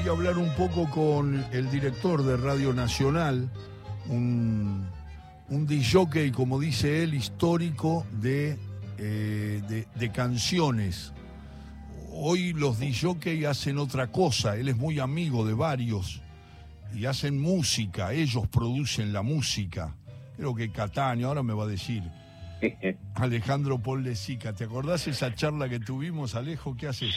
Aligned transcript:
quería 0.00 0.12
hablar 0.12 0.38
un 0.38 0.48
poco 0.54 0.88
con 0.88 1.44
el 1.52 1.70
director 1.70 2.22
de 2.22 2.38
Radio 2.38 2.72
Nacional, 2.72 3.50
un, 4.08 4.86
un 5.50 5.66
disjockey, 5.66 6.30
como 6.30 6.58
dice 6.58 7.02
él, 7.02 7.12
histórico 7.12 8.06
de, 8.12 8.56
eh, 8.96 9.60
de, 9.68 9.86
de 9.94 10.10
canciones. 10.10 11.12
Hoy 12.12 12.54
los 12.54 12.78
disjockey 12.78 13.44
hacen 13.44 13.76
otra 13.76 14.06
cosa, 14.06 14.56
él 14.56 14.70
es 14.70 14.76
muy 14.78 15.00
amigo 15.00 15.44
de 15.44 15.52
varios 15.52 16.22
y 16.94 17.04
hacen 17.04 17.38
música, 17.38 18.14
ellos 18.14 18.48
producen 18.48 19.12
la 19.12 19.20
música. 19.20 19.94
Creo 20.38 20.54
que 20.54 20.72
Cataño, 20.72 21.28
ahora 21.28 21.42
me 21.42 21.52
va 21.52 21.64
a 21.64 21.68
decir. 21.68 22.02
Alejandro 23.16 23.78
Paul 23.78 24.02
de 24.02 24.16
Sica, 24.16 24.54
¿te 24.54 24.64
acordás 24.64 25.06
esa 25.08 25.34
charla 25.34 25.68
que 25.68 25.78
tuvimos, 25.78 26.36
Alejo? 26.36 26.74
¿Qué 26.74 26.88
haces? 26.88 27.14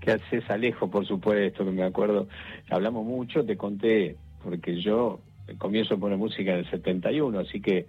¿Qué 0.00 0.12
haces, 0.12 0.48
Alejo? 0.50 0.90
Por 0.90 1.06
supuesto 1.06 1.64
que 1.64 1.70
me 1.70 1.82
acuerdo. 1.82 2.28
Hablamos 2.70 3.04
mucho, 3.04 3.44
te 3.44 3.56
conté, 3.56 4.16
porque 4.42 4.80
yo 4.80 5.20
comienzo 5.58 5.94
a 5.94 5.98
poner 5.98 6.18
música 6.18 6.52
en 6.52 6.58
el 6.58 6.70
71, 6.70 7.38
así 7.40 7.60
que 7.60 7.86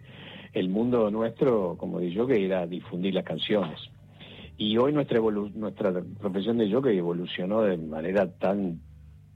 el 0.53 0.69
mundo 0.69 1.11
nuestro, 1.11 1.75
como 1.77 1.99
de 1.99 2.09
que 2.09 2.45
era 2.45 2.65
difundir 2.65 3.13
las 3.13 3.25
canciones. 3.25 3.79
Y 4.57 4.77
hoy 4.77 4.91
nuestra 4.91 5.19
nuestra 5.19 5.93
profesión 6.19 6.57
de 6.57 6.71
jockey 6.71 6.97
evolucionó 6.97 7.61
de 7.61 7.77
manera 7.77 8.29
tan 8.29 8.81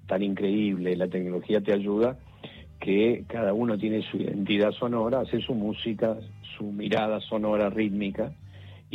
tan 0.07 0.21
increíble, 0.21 0.97
la 0.97 1.07
tecnología 1.07 1.61
te 1.61 1.73
ayuda, 1.73 2.17
que 2.79 3.23
cada 3.27 3.53
uno 3.53 3.77
tiene 3.77 4.01
su 4.01 4.17
identidad 4.17 4.71
sonora, 4.71 5.21
hace 5.21 5.39
su 5.39 5.53
música, 5.53 6.17
su 6.57 6.65
mirada 6.65 7.21
sonora, 7.21 7.69
rítmica, 7.69 8.33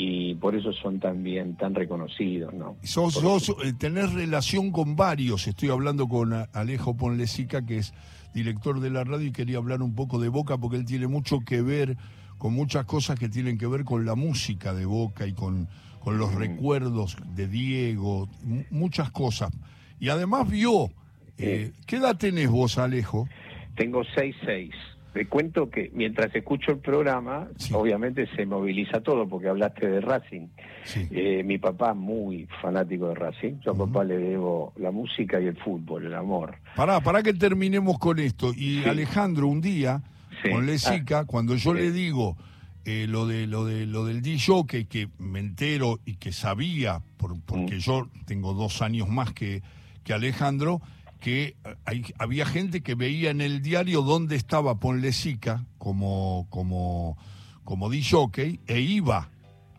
y 0.00 0.36
por 0.36 0.54
eso 0.54 0.72
son 0.74 1.00
también 1.00 1.56
tan 1.56 1.74
reconocidos, 1.74 2.54
¿no? 2.54 2.76
Sos, 2.84 3.14
sos 3.14 3.48
eh, 3.64 3.72
tenés 3.76 4.12
relación 4.12 4.70
con 4.70 4.94
varios, 4.94 5.48
estoy 5.48 5.70
hablando 5.70 6.06
con 6.06 6.32
Alejo 6.52 6.96
Ponlesica, 6.96 7.66
que 7.66 7.78
es 7.78 7.92
director 8.32 8.78
de 8.78 8.90
la 8.90 9.02
radio, 9.02 9.26
y 9.26 9.32
quería 9.32 9.58
hablar 9.58 9.82
un 9.82 9.96
poco 9.96 10.20
de 10.20 10.28
Boca, 10.28 10.56
porque 10.56 10.76
él 10.76 10.84
tiene 10.84 11.08
mucho 11.08 11.40
que 11.40 11.62
ver 11.62 11.96
con 12.38 12.54
muchas 12.54 12.84
cosas 12.84 13.18
que 13.18 13.28
tienen 13.28 13.58
que 13.58 13.66
ver 13.66 13.82
con 13.82 14.06
la 14.06 14.14
música 14.14 14.72
de 14.72 14.86
Boca 14.86 15.26
y 15.26 15.32
con, 15.32 15.66
con 15.98 16.16
los 16.16 16.32
recuerdos 16.32 17.16
de 17.34 17.48
Diego, 17.48 18.28
muchas 18.70 19.10
cosas. 19.10 19.50
Y 19.98 20.10
además 20.10 20.48
vio, 20.48 20.90
eh, 21.38 21.72
¿qué 21.88 21.96
edad 21.96 22.16
tenés 22.16 22.48
vos, 22.48 22.78
Alejo? 22.78 23.28
Tengo 23.74 24.04
6'6". 24.04 24.70
Te 25.12 25.26
cuento 25.26 25.70
que 25.70 25.90
mientras 25.94 26.34
escucho 26.34 26.72
el 26.72 26.78
programa, 26.78 27.48
obviamente 27.72 28.28
se 28.36 28.46
moviliza 28.46 29.00
todo, 29.00 29.28
porque 29.28 29.48
hablaste 29.48 29.88
de 29.88 30.00
Racing. 30.00 30.48
Eh, 31.10 31.42
mi 31.44 31.58
papá 31.58 31.94
muy 31.94 32.46
fanático 32.60 33.08
de 33.08 33.14
Racing. 33.14 33.60
Yo 33.64 33.72
a 33.72 33.74
papá 33.74 34.04
le 34.04 34.18
debo 34.18 34.72
la 34.76 34.90
música 34.90 35.40
y 35.40 35.46
el 35.46 35.56
fútbol, 35.56 36.06
el 36.06 36.14
amor. 36.14 36.56
Pará, 36.76 37.00
pará 37.00 37.22
que 37.22 37.34
terminemos 37.34 37.98
con 37.98 38.18
esto. 38.18 38.52
Y 38.54 38.84
Alejandro, 38.84 39.48
un 39.48 39.60
día, 39.60 40.02
con 40.50 40.66
Lesica, 40.66 41.20
ah. 41.20 41.24
cuando 41.24 41.56
yo 41.56 41.74
le 41.74 41.90
digo 41.90 42.36
eh, 42.84 43.06
lo 43.08 43.26
de 43.26 43.46
lo 43.46 43.64
de 43.64 43.86
lo 43.86 44.04
del 44.06 44.22
DJ 44.22 44.64
que, 44.66 44.86
que 44.86 45.08
me 45.18 45.40
entero 45.40 45.98
y 46.06 46.14
que 46.14 46.32
sabía, 46.32 47.02
por, 47.16 47.38
porque 47.42 47.76
mm. 47.76 47.80
yo 47.80 48.08
tengo 48.24 48.54
dos 48.54 48.82
años 48.82 49.08
más 49.08 49.32
que, 49.32 49.62
que 50.04 50.14
Alejandro, 50.14 50.80
que 51.20 51.56
hay, 51.84 52.04
había 52.18 52.46
gente 52.46 52.82
que 52.82 52.94
veía 52.94 53.30
en 53.30 53.40
el 53.40 53.62
diario 53.62 54.02
dónde 54.02 54.36
estaba 54.36 54.78
Ponlesica 54.78 55.64
como, 55.78 56.46
como, 56.50 57.18
como 57.64 57.90
DJ 57.90 58.60
e 58.66 58.80
iba 58.80 59.28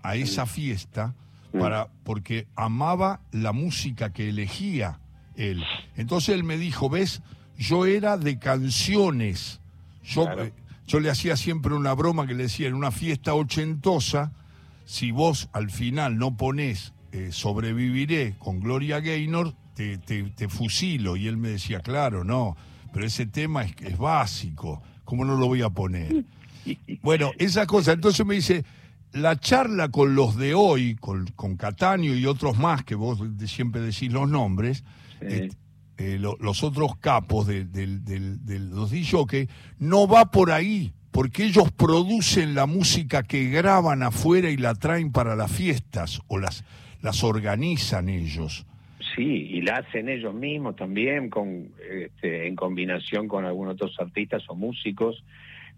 a 0.04 0.16
esa 0.16 0.46
fiesta 0.46 1.16
para, 1.58 1.88
porque 2.04 2.48
amaba 2.56 3.22
la 3.32 3.54
música 3.54 4.12
que 4.12 4.30
elegía 4.30 5.00
él. 5.36 5.64
Entonces 5.96 6.36
él 6.36 6.44
me 6.44 6.58
dijo, 6.58 6.90
ves, 6.90 7.22
yo 7.58 7.86
era 7.86 8.18
de 8.18 8.40
canciones. 8.40 9.62
Yo, 10.04 10.30
eh, 10.32 10.54
yo 10.88 11.00
le 11.00 11.10
hacía 11.10 11.38
siempre 11.38 11.74
una 11.74 11.94
broma 11.94 12.28
que 12.28 12.34
le 12.34 12.44
decía, 12.44 12.68
en 12.68 12.74
una 12.74 12.92
fiesta 12.92 13.34
ochentosa, 13.34 14.32
si 14.86 15.12
vos 15.12 15.50
al 15.54 15.70
final 15.70 16.18
no 16.18 16.36
ponés 16.36 16.94
eh, 17.12 17.30
Sobreviviré 17.32 18.36
con 18.38 18.60
Gloria 18.60 19.00
Gaynor, 19.00 19.56
te, 19.98 20.50
fusilo. 20.50 21.16
Y 21.16 21.28
él 21.28 21.38
me 21.38 21.50
decía, 21.50 21.80
claro, 21.80 22.24
no, 22.24 22.56
pero 22.94 23.06
ese 23.06 23.26
tema 23.26 23.64
es, 23.64 23.74
es 23.82 23.98
básico, 23.98 24.82
¿cómo 25.04 25.26
no 25.26 25.38
lo 25.38 25.48
voy 25.48 25.62
a 25.62 25.70
poner? 25.70 26.24
Bueno, 27.02 27.32
esa 27.40 27.66
cosa, 27.66 27.94
entonces 27.94 28.24
me 28.26 28.36
dice, 28.36 28.64
la 29.12 29.40
charla 29.40 29.90
con 29.90 30.14
los 30.14 30.36
de 30.36 30.54
hoy, 30.54 30.96
con, 30.96 31.26
con 31.36 31.56
Cataño 31.56 32.14
y 32.14 32.26
otros 32.26 32.58
más, 32.60 32.84
que 32.84 32.96
vos 32.96 33.20
siempre 33.46 33.82
decís 33.82 34.12
los 34.12 34.30
nombres, 34.30 34.84
eh, 35.22 35.50
los 36.20 36.64
otros 36.64 36.96
capos 36.98 37.48
de, 37.48 37.66
de, 37.66 38.60
los 38.60 38.92
DJ, 38.92 39.50
no 39.80 40.08
va 40.08 40.32
por 40.32 40.52
ahí, 40.52 40.94
porque 41.12 41.46
ellos 41.46 41.72
producen 41.72 42.56
la 42.56 42.68
música 42.68 43.24
que 43.24 43.50
graban 43.50 44.04
afuera 44.04 44.50
y 44.50 44.58
la 44.58 44.76
traen 44.76 45.12
para 45.12 45.36
las 45.36 45.52
fiestas 45.52 46.22
o 46.28 46.38
las, 46.38 46.64
las 47.02 47.24
organizan 47.24 48.10
ellos. 48.10 48.66
Sí, 49.16 49.48
y 49.52 49.62
la 49.62 49.78
hacen 49.78 50.10
ellos 50.10 50.34
mismos 50.34 50.76
también, 50.76 51.30
con, 51.30 51.70
este, 51.90 52.48
en 52.48 52.56
combinación 52.56 53.28
con 53.28 53.46
algunos 53.46 53.76
otros 53.76 53.96
artistas 54.00 54.44
o 54.50 54.56
músicos. 54.56 55.24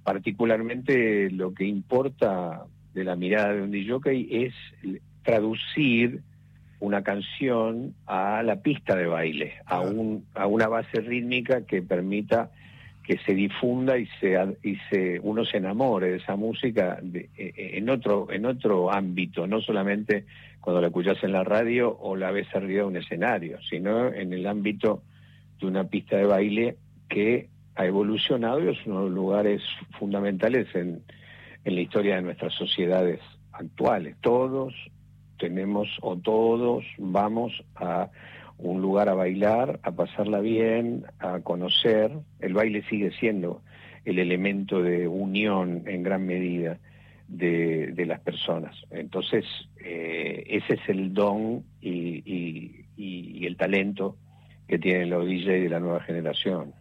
Particularmente 0.04 1.30
lo 1.30 1.54
que 1.54 1.66
importa 1.66 2.64
de 2.94 3.04
la 3.04 3.16
mirada 3.16 3.54
de 3.54 3.62
un 3.62 3.72
DJ 3.72 4.46
es 4.46 4.54
traducir 5.24 6.22
una 6.80 7.04
canción 7.04 7.94
a 8.08 8.42
la 8.42 8.56
pista 8.58 8.96
de 8.96 9.06
baile, 9.06 9.54
a, 9.66 9.82
un, 9.82 10.26
a 10.34 10.48
una 10.48 10.68
base 10.68 11.00
rítmica 11.00 11.66
que 11.66 11.84
permita 11.84 12.50
que 13.04 13.18
se 13.20 13.34
difunda 13.34 13.98
y 13.98 14.08
se 14.20 14.38
y 14.64 14.78
se 14.90 15.20
uno 15.22 15.44
se 15.44 15.58
enamore 15.58 16.12
de 16.12 16.18
esa 16.18 16.36
música 16.36 17.00
de, 17.02 17.30
e, 17.36 17.54
e, 17.56 17.78
en 17.78 17.90
otro 17.90 18.32
en 18.32 18.46
otro 18.46 18.92
ámbito 18.92 19.48
no 19.48 19.60
solamente 19.60 20.26
cuando 20.62 20.82
la 20.82 20.88
escuchas 20.88 21.24
en 21.24 21.34
la 21.34 21.44
radio 21.44 21.98
o 22.00 22.16
la 22.16 22.32
ves 22.32 22.48
arriba 22.56 22.84
de 22.84 22.88
un 22.88 22.98
escenario 22.98 23.60
sino 23.70 24.08
en 24.08 24.32
el 24.34 24.48
ámbito 24.48 25.04
de 25.60 25.68
una 25.68 25.84
pista 25.86 26.18
de 26.18 26.26
baile 26.26 26.78
que 27.10 27.50
ha 27.76 27.86
evolucionado 27.86 28.64
y 28.64 28.70
es 28.70 28.86
uno 28.86 29.00
de 29.00 29.06
los 29.06 29.14
lugares 29.14 29.62
fundamentales 30.00 30.74
en, 30.76 31.04
en 31.66 31.76
la 31.76 31.82
historia 31.82 32.16
de 32.16 32.22
nuestras 32.22 32.54
sociedades 32.54 33.20
actuales 33.52 34.16
todos 34.22 34.74
tenemos 35.38 35.90
o 36.02 36.16
todos 36.18 36.86
vamos 37.00 37.52
a 37.76 38.10
un 38.62 38.82
lugar 38.82 39.10
a 39.10 39.16
bailar, 39.16 39.80
a 39.84 39.92
pasarla 39.92 40.40
bien, 40.40 41.06
a 41.20 41.40
conocer. 41.40 42.12
El 42.40 42.54
baile 42.54 42.84
sigue 42.90 43.12
siendo 43.20 43.62
el 44.06 44.20
elemento 44.20 44.82
de 44.82 45.08
unión 45.08 45.84
en 45.88 46.04
gran 46.04 46.26
medida 46.26 46.78
de, 47.32 48.06
las 48.06 48.20
personas. 48.20 48.76
Entonces, 48.90 49.46
eh, 49.84 50.44
ese 50.48 50.74
es 50.74 50.90
el 50.90 51.14
don 51.14 51.64
y, 51.82 52.78
el 53.46 53.58
talento 53.58 54.18
que 54.68 54.78
tienen 54.78 55.10
los 55.10 55.26
DJs 55.26 55.46
de 55.46 55.70
la 55.70 55.80
nueva 55.80 56.02
generación. 56.02 56.74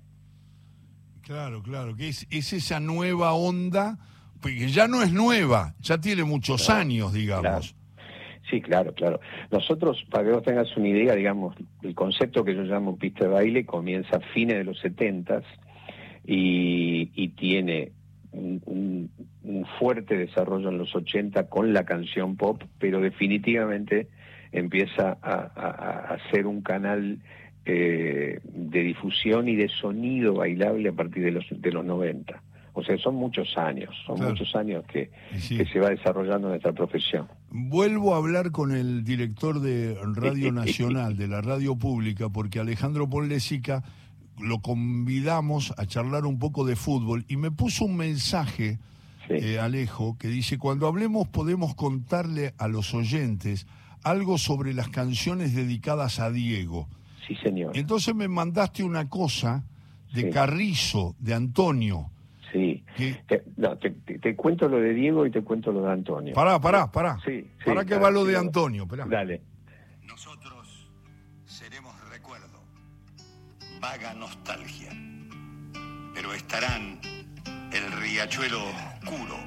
Claro, 1.22 1.62
claro, 1.62 1.96
que 1.96 2.08
es, 2.08 2.26
esa 2.30 2.80
nueva 2.80 3.32
onda, 3.32 3.98
porque 4.40 4.68
ya 4.68 4.86
no 4.86 5.02
es 5.02 5.12
nueva, 5.12 5.74
ya 5.80 5.98
tiene 5.98 6.24
muchos 6.24 6.68
años, 6.70 7.12
digamos. 7.12 7.74
Sí, 8.50 8.60
claro, 8.60 8.94
claro. 8.94 9.20
Nosotros, 9.50 10.04
para 10.10 10.24
que 10.24 10.32
vos 10.32 10.42
tengas 10.42 10.76
una 10.76 10.88
idea, 10.88 11.14
digamos, 11.14 11.56
el 11.82 11.94
concepto 11.94 12.44
que 12.44 12.54
yo 12.54 12.62
llamo 12.62 12.98
pista 12.98 13.24
de 13.24 13.30
baile 13.30 13.64
comienza 13.64 14.16
a 14.16 14.20
fines 14.20 14.56
de 14.56 14.64
los 14.64 14.78
setentas 14.80 15.44
y, 16.26 17.10
y 17.14 17.28
tiene 17.28 17.92
un, 18.32 19.10
fuerte 19.78 20.16
desarrollo 20.16 20.68
en 20.68 20.78
los 20.78 20.94
80 20.94 21.48
con 21.48 21.72
la 21.72 21.84
canción 21.84 22.36
pop, 22.36 22.62
pero 22.78 23.00
definitivamente 23.00 24.08
empieza 24.52 25.18
a, 25.22 26.14
a, 26.14 26.18
ser 26.30 26.46
un 26.46 26.60
canal 26.62 27.18
eh, 27.64 28.40
de 28.44 28.80
difusión 28.82 29.48
y 29.48 29.56
de 29.56 29.68
sonido 29.68 30.34
bailable 30.34 30.88
a 30.88 30.92
partir 30.92 31.24
de 31.24 31.30
los, 31.30 31.44
de 31.50 31.72
los 31.72 31.84
90. 31.84 32.42
O 32.72 32.82
sea, 32.82 32.96
son 32.98 33.16
muchos 33.16 33.56
años, 33.58 33.94
son 34.06 34.20
muchos 34.20 34.54
años 34.54 34.84
que, 34.86 35.10
se 35.38 35.80
va 35.80 35.90
desarrollando 35.90 36.48
nuestra 36.48 36.72
profesión. 36.72 37.28
Vuelvo 37.50 38.14
a 38.14 38.18
hablar 38.18 38.52
con 38.52 38.72
el 38.72 39.04
director 39.04 39.60
de 39.60 39.98
Radio 40.14 40.52
Nacional, 40.52 41.16
de 41.16 41.28
la 41.28 41.40
radio 41.40 41.76
pública, 41.76 42.28
porque 42.28 42.60
Alejandro 42.60 43.08
Ponlesica 43.08 43.82
lo 44.42 44.60
convidamos 44.60 45.74
a 45.76 45.86
charlar 45.86 46.26
un 46.26 46.38
poco 46.38 46.64
de 46.64 46.76
fútbol 46.76 47.24
y 47.28 47.36
me 47.36 47.50
puso 47.50 47.84
un 47.84 47.96
mensaje, 47.96 48.78
eh, 49.28 49.58
Alejo, 49.58 50.16
que 50.18 50.28
dice, 50.28 50.58
cuando 50.58 50.86
hablemos 50.86 51.28
podemos 51.28 51.74
contarle 51.74 52.54
a 52.58 52.68
los 52.68 52.94
oyentes 52.94 53.66
algo 54.02 54.38
sobre 54.38 54.74
las 54.74 54.88
canciones 54.88 55.54
dedicadas 55.54 56.20
a 56.20 56.30
Diego. 56.30 56.88
Sí, 57.26 57.36
señor. 57.36 57.76
Entonces 57.76 58.14
me 58.14 58.28
mandaste 58.28 58.82
una 58.82 59.08
cosa 59.08 59.64
de 60.12 60.30
Carrizo, 60.30 61.14
de 61.18 61.34
Antonio 61.34 62.10
Sí. 62.52 62.82
Te, 63.28 63.44
no, 63.56 63.76
te, 63.76 64.36
cuento 64.36 64.68
lo 64.68 64.80
de 64.80 64.92
Diego 64.92 65.24
y 65.26 65.30
te 65.30 65.42
cuento 65.42 65.72
lo 65.72 65.82
de 65.82 65.92
Antonio. 65.92 66.34
Pará, 66.34 66.60
pará, 66.60 66.90
pará. 66.90 67.18
Sí, 67.24 67.46
¿Para 67.64 67.84
qué 67.84 67.96
va 67.96 68.10
lo 68.10 68.24
de 68.24 68.36
Antonio? 68.36 68.86
Dale. 69.08 69.42
Nosotros 70.06 70.59
vaga 73.80 74.12
nostalgia. 74.14 74.90
Pero 76.14 76.34
estarán 76.34 77.00
el 77.72 77.92
riachuelo 77.92 78.62
oscuro, 78.66 79.38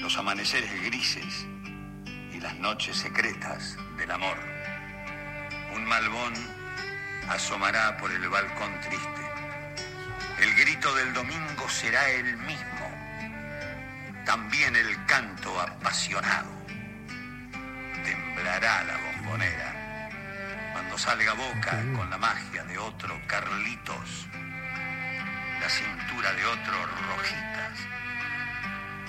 los 0.00 0.16
amaneceres 0.16 0.72
grises 0.84 1.46
y 2.32 2.40
las 2.40 2.54
noches 2.56 2.96
secretas 2.96 3.76
del 3.98 4.10
amor. 4.12 4.38
Un 5.74 5.84
malbón 5.84 6.34
asomará 7.28 7.96
por 7.96 8.12
el 8.12 8.28
balcón 8.28 8.72
triste. 8.80 9.22
El 10.38 10.54
grito 10.54 10.94
del 10.94 11.12
domingo 11.12 11.68
será 11.68 12.08
el 12.10 12.36
mismo, 12.36 12.86
también 14.24 14.76
el 14.76 15.04
canto 15.06 15.60
apasionado. 15.60 16.50
Temblará 18.04 18.84
la 18.84 18.98
bombonera 18.98 19.85
cuando 20.76 20.98
salga 20.98 21.32
Boca 21.32 21.82
con 21.96 22.10
la 22.10 22.18
magia 22.18 22.62
de 22.64 22.76
otro 22.76 23.18
Carlitos, 23.26 24.28
la 25.58 25.70
cintura 25.70 26.30
de 26.34 26.44
otro 26.44 26.74
Rojitas, 27.08 27.78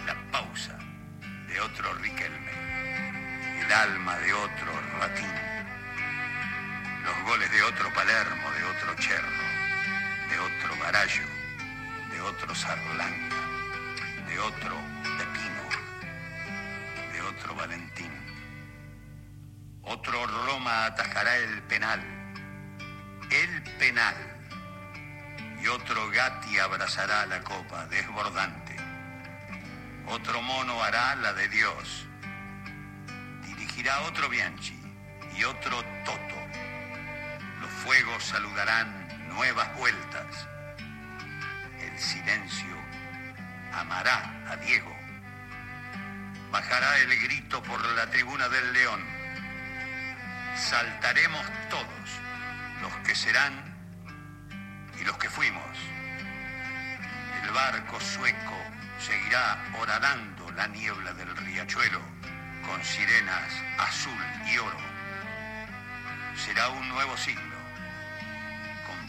la 0.05 0.15
pausa 0.31 0.77
de 1.49 1.59
otro 1.59 1.93
Riquelme, 1.95 3.59
el 3.59 3.73
alma 3.73 4.17
de 4.19 4.33
otro 4.33 4.71
Ratín, 4.97 5.35
los 7.03 7.23
goles 7.29 7.51
de 7.51 7.61
otro 7.63 7.93
Palermo, 7.93 8.49
de 8.51 8.63
otro 8.63 8.95
Cherro, 8.95 9.47
de 10.29 10.39
otro 10.39 10.77
Barallo, 10.79 11.27
de 12.11 12.21
otro 12.21 12.55
Sarlanga, 12.55 13.35
de 14.25 14.39
otro 14.39 14.77
Pepino, 15.17 15.63
de 17.11 17.21
otro 17.23 17.55
Valentín. 17.55 18.26
Otro 19.89 20.27
Roma 20.27 20.83
atajará 20.83 21.37
el 21.37 21.61
penal, 21.63 22.01
el 23.31 23.63
penal, 23.79 24.15
y 25.61 25.67
otro 25.67 26.09
Gatti 26.09 26.59
abrazará 26.59 27.25
la 27.25 27.41
copa 27.41 27.85
desbordante. 27.85 28.75
Otro 30.07 30.41
mono 30.41 30.83
hará 30.83 31.15
la 31.15 31.31
de 31.31 31.47
Dios. 31.47 32.05
Dirigirá 33.45 34.01
otro 34.01 34.27
Bianchi 34.27 34.77
y 35.37 35.45
otro 35.45 35.81
Toto. 36.03 36.35
Los 37.61 37.71
fuegos 37.85 38.25
saludarán 38.25 39.29
nuevas 39.29 39.73
vueltas. 39.77 40.47
El 41.79 41.97
silencio 41.97 42.75
amará 43.71 44.43
a 44.49 44.57
Diego. 44.57 44.93
Bajará 46.51 46.97
el 46.99 47.21
grito 47.21 47.63
por 47.63 47.81
la 47.95 48.09
tribuna 48.09 48.49
del 48.49 48.73
León. 48.73 49.16
Saltaremos 50.57 51.45
todos, 51.69 52.09
los 52.81 52.93
que 53.05 53.15
serán 53.15 53.53
y 54.99 55.03
los 55.03 55.17
que 55.17 55.29
fuimos. 55.29 55.77
El 57.43 57.51
barco 57.51 57.99
sueco 57.99 58.57
seguirá 58.99 59.57
horadando 59.79 60.51
la 60.51 60.67
niebla 60.67 61.13
del 61.13 61.35
riachuelo 61.37 62.01
con 62.65 62.83
sirenas 62.83 63.53
azul 63.77 64.19
y 64.51 64.57
oro. 64.57 64.79
Será 66.35 66.69
un 66.69 66.89
nuevo 66.89 67.15
siglo 67.17 67.57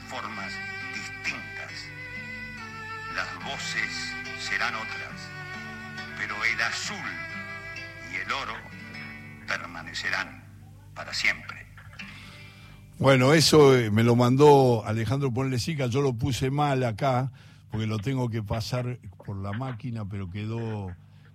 formas 0.08 0.52
distintas. 0.94 1.72
Las 3.14 3.44
voces 3.44 4.14
serán 4.40 4.74
otras, 4.74 5.20
pero 6.16 6.34
el 6.44 6.62
azul 6.62 7.10
y 8.10 8.16
el 8.16 8.32
oro 8.32 8.56
permanecerán 9.46 10.47
para 10.98 11.14
siempre. 11.14 11.56
Bueno, 12.98 13.32
eso 13.32 13.78
eh, 13.78 13.92
me 13.92 14.02
lo 14.02 14.16
mandó 14.16 14.84
Alejandro 14.84 15.32
Ponlesica, 15.32 15.86
yo 15.86 16.02
lo 16.02 16.14
puse 16.14 16.50
mal 16.50 16.82
acá, 16.82 17.30
porque 17.70 17.86
lo 17.86 17.98
tengo 17.98 18.28
que 18.28 18.42
pasar 18.42 18.98
por 19.24 19.36
la 19.36 19.52
máquina, 19.52 20.04
pero 20.08 20.28
quedó, 20.28 20.88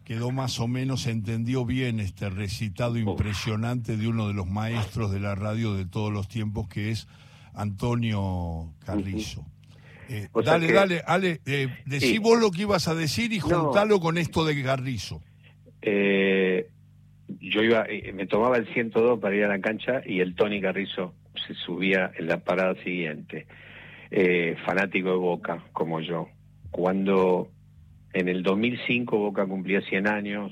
quedó 0.04 0.32
más 0.32 0.60
o 0.60 0.68
menos, 0.68 1.08
entendió 1.08 1.64
bien 1.64 2.02
este 2.02 2.30
recitado 2.30 2.98
impresionante 2.98 3.96
de 3.96 4.10
uno 4.10 4.28
de 4.28 4.34
los 4.34 4.48
maestros 4.48 5.12
de 5.12 5.22
la 5.22 5.34
radio 5.34 5.74
de 5.76 5.86
todos 5.86 6.12
los 6.12 6.28
tiempos, 6.28 6.68
que 6.68 6.92
es 6.92 7.08
Antonio 7.54 8.70
Carrizo. 8.86 9.46
Eh, 10.10 10.28
dale, 10.44 10.74
dale, 10.74 11.02
Ale, 11.08 11.40
eh, 11.46 11.70
decí 11.86 12.18
vos 12.18 12.38
lo 12.38 12.52
que 12.52 12.64
ibas 12.64 12.90
a 12.90 12.96
decir 12.96 13.32
y 13.32 13.40
juntalo 13.40 14.02
con 14.02 14.18
esto 14.18 14.44
de 14.44 14.62
Carrizo. 14.62 15.22
Eh, 15.82 16.70
yo 17.50 17.62
iba, 17.64 17.86
eh, 17.88 18.12
me 18.14 18.26
tomaba 18.26 18.58
el 18.58 18.68
102 18.74 19.20
para 19.20 19.36
ir 19.36 19.44
a 19.44 19.48
la 19.48 19.60
cancha 19.60 20.02
y 20.06 20.20
el 20.20 20.36
Tony 20.36 20.62
Carrizo 20.62 21.14
se 21.48 21.54
subía 21.54 22.12
en 22.18 22.28
la 22.28 22.38
parada 22.44 22.76
siguiente. 22.84 23.48
fanático 24.66 25.10
de 25.10 25.18
Boca, 25.18 25.64
como 25.72 26.00
yo. 26.00 26.30
Cuando 26.70 27.50
en 28.14 28.28
el 28.28 28.44
2005 28.44 29.18
Boca 29.18 29.46
cumplía 29.48 29.82
100 29.82 30.08
años, 30.08 30.52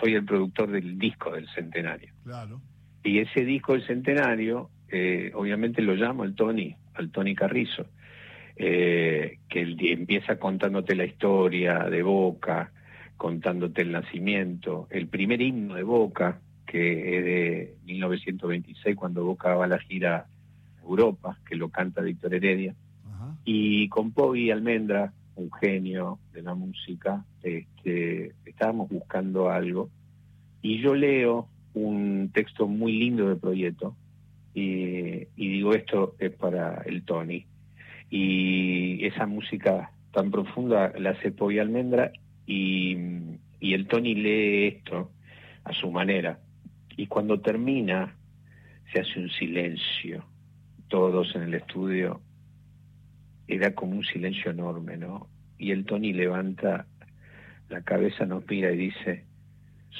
soy 0.00 0.14
el 0.14 0.24
productor 0.24 0.70
del 0.70 0.98
disco 0.98 1.32
del 1.32 1.48
centenario. 1.48 2.12
Claro. 2.24 2.60
Y 3.02 3.20
ese 3.20 3.44
disco 3.44 3.74
del 3.74 3.86
centenario, 3.86 4.70
eh, 4.88 5.30
obviamente 5.34 5.82
lo 5.82 5.94
llamo 5.94 6.22
al 6.22 6.34
Tony, 6.34 6.74
al 6.94 7.10
Tony 7.10 7.34
Carrizo, 7.34 7.86
eh, 8.56 9.38
que 9.48 9.76
empieza 9.92 10.38
contándote 10.38 10.94
la 10.94 11.04
historia 11.04 11.84
de 11.84 12.02
Boca, 12.02 12.72
contándote 13.16 13.82
el 13.82 13.92
nacimiento, 13.92 14.86
el 14.90 15.08
primer 15.08 15.40
himno 15.40 15.74
de 15.74 15.82
Boca, 15.82 16.40
que 16.66 17.18
es 17.18 17.24
de 17.24 17.76
1926, 17.84 18.96
cuando 18.96 19.24
Boca 19.24 19.54
va 19.54 19.64
a 19.64 19.68
la 19.68 19.78
gira 19.78 20.26
Europa, 20.82 21.38
que 21.48 21.56
lo 21.56 21.68
canta 21.70 22.02
Víctor 22.02 22.34
Heredia, 22.34 22.74
y 23.44 23.88
con 23.88 24.12
Poggi 24.12 24.50
Almendra, 24.50 25.12
un 25.36 25.50
genio 25.52 26.18
de 26.32 26.42
la 26.42 26.54
música, 26.54 27.24
este, 27.42 28.34
estábamos 28.44 28.88
buscando 28.88 29.50
algo, 29.50 29.90
y 30.62 30.80
yo 30.80 30.94
leo 30.94 31.48
un 31.74 32.30
texto 32.32 32.66
muy 32.66 32.92
lindo 32.92 33.28
de 33.28 33.36
proyecto 33.36 33.94
y, 34.54 35.26
digo 35.36 35.74
esto 35.74 36.14
es 36.18 36.32
para 36.32 36.82
el 36.86 37.04
Tony 37.04 37.44
y 38.08 39.04
esa 39.04 39.26
música 39.26 39.90
tan 40.12 40.30
profunda 40.30 40.92
la 40.98 41.10
hace 41.10 41.30
Poi 41.30 41.58
Almendra 41.58 42.12
y, 42.46 42.96
y 43.60 43.74
el 43.74 43.86
Tony 43.86 44.14
lee 44.14 44.66
esto 44.68 45.10
a 45.64 45.72
su 45.72 45.90
manera 45.90 46.38
y 46.96 47.06
cuando 47.06 47.40
termina 47.40 48.16
se 48.92 49.00
hace 49.00 49.20
un 49.20 49.30
silencio 49.30 50.24
todos 50.88 51.34
en 51.34 51.42
el 51.42 51.54
estudio 51.54 52.20
era 53.48 53.74
como 53.74 53.96
un 53.96 54.04
silencio 54.04 54.50
enorme 54.50 54.96
no 54.96 55.28
y 55.58 55.72
el 55.72 55.84
Tony 55.84 56.12
levanta 56.12 56.86
la 57.68 57.82
cabeza 57.82 58.26
nos 58.26 58.46
mira 58.48 58.70
y 58.72 58.76
dice 58.76 59.24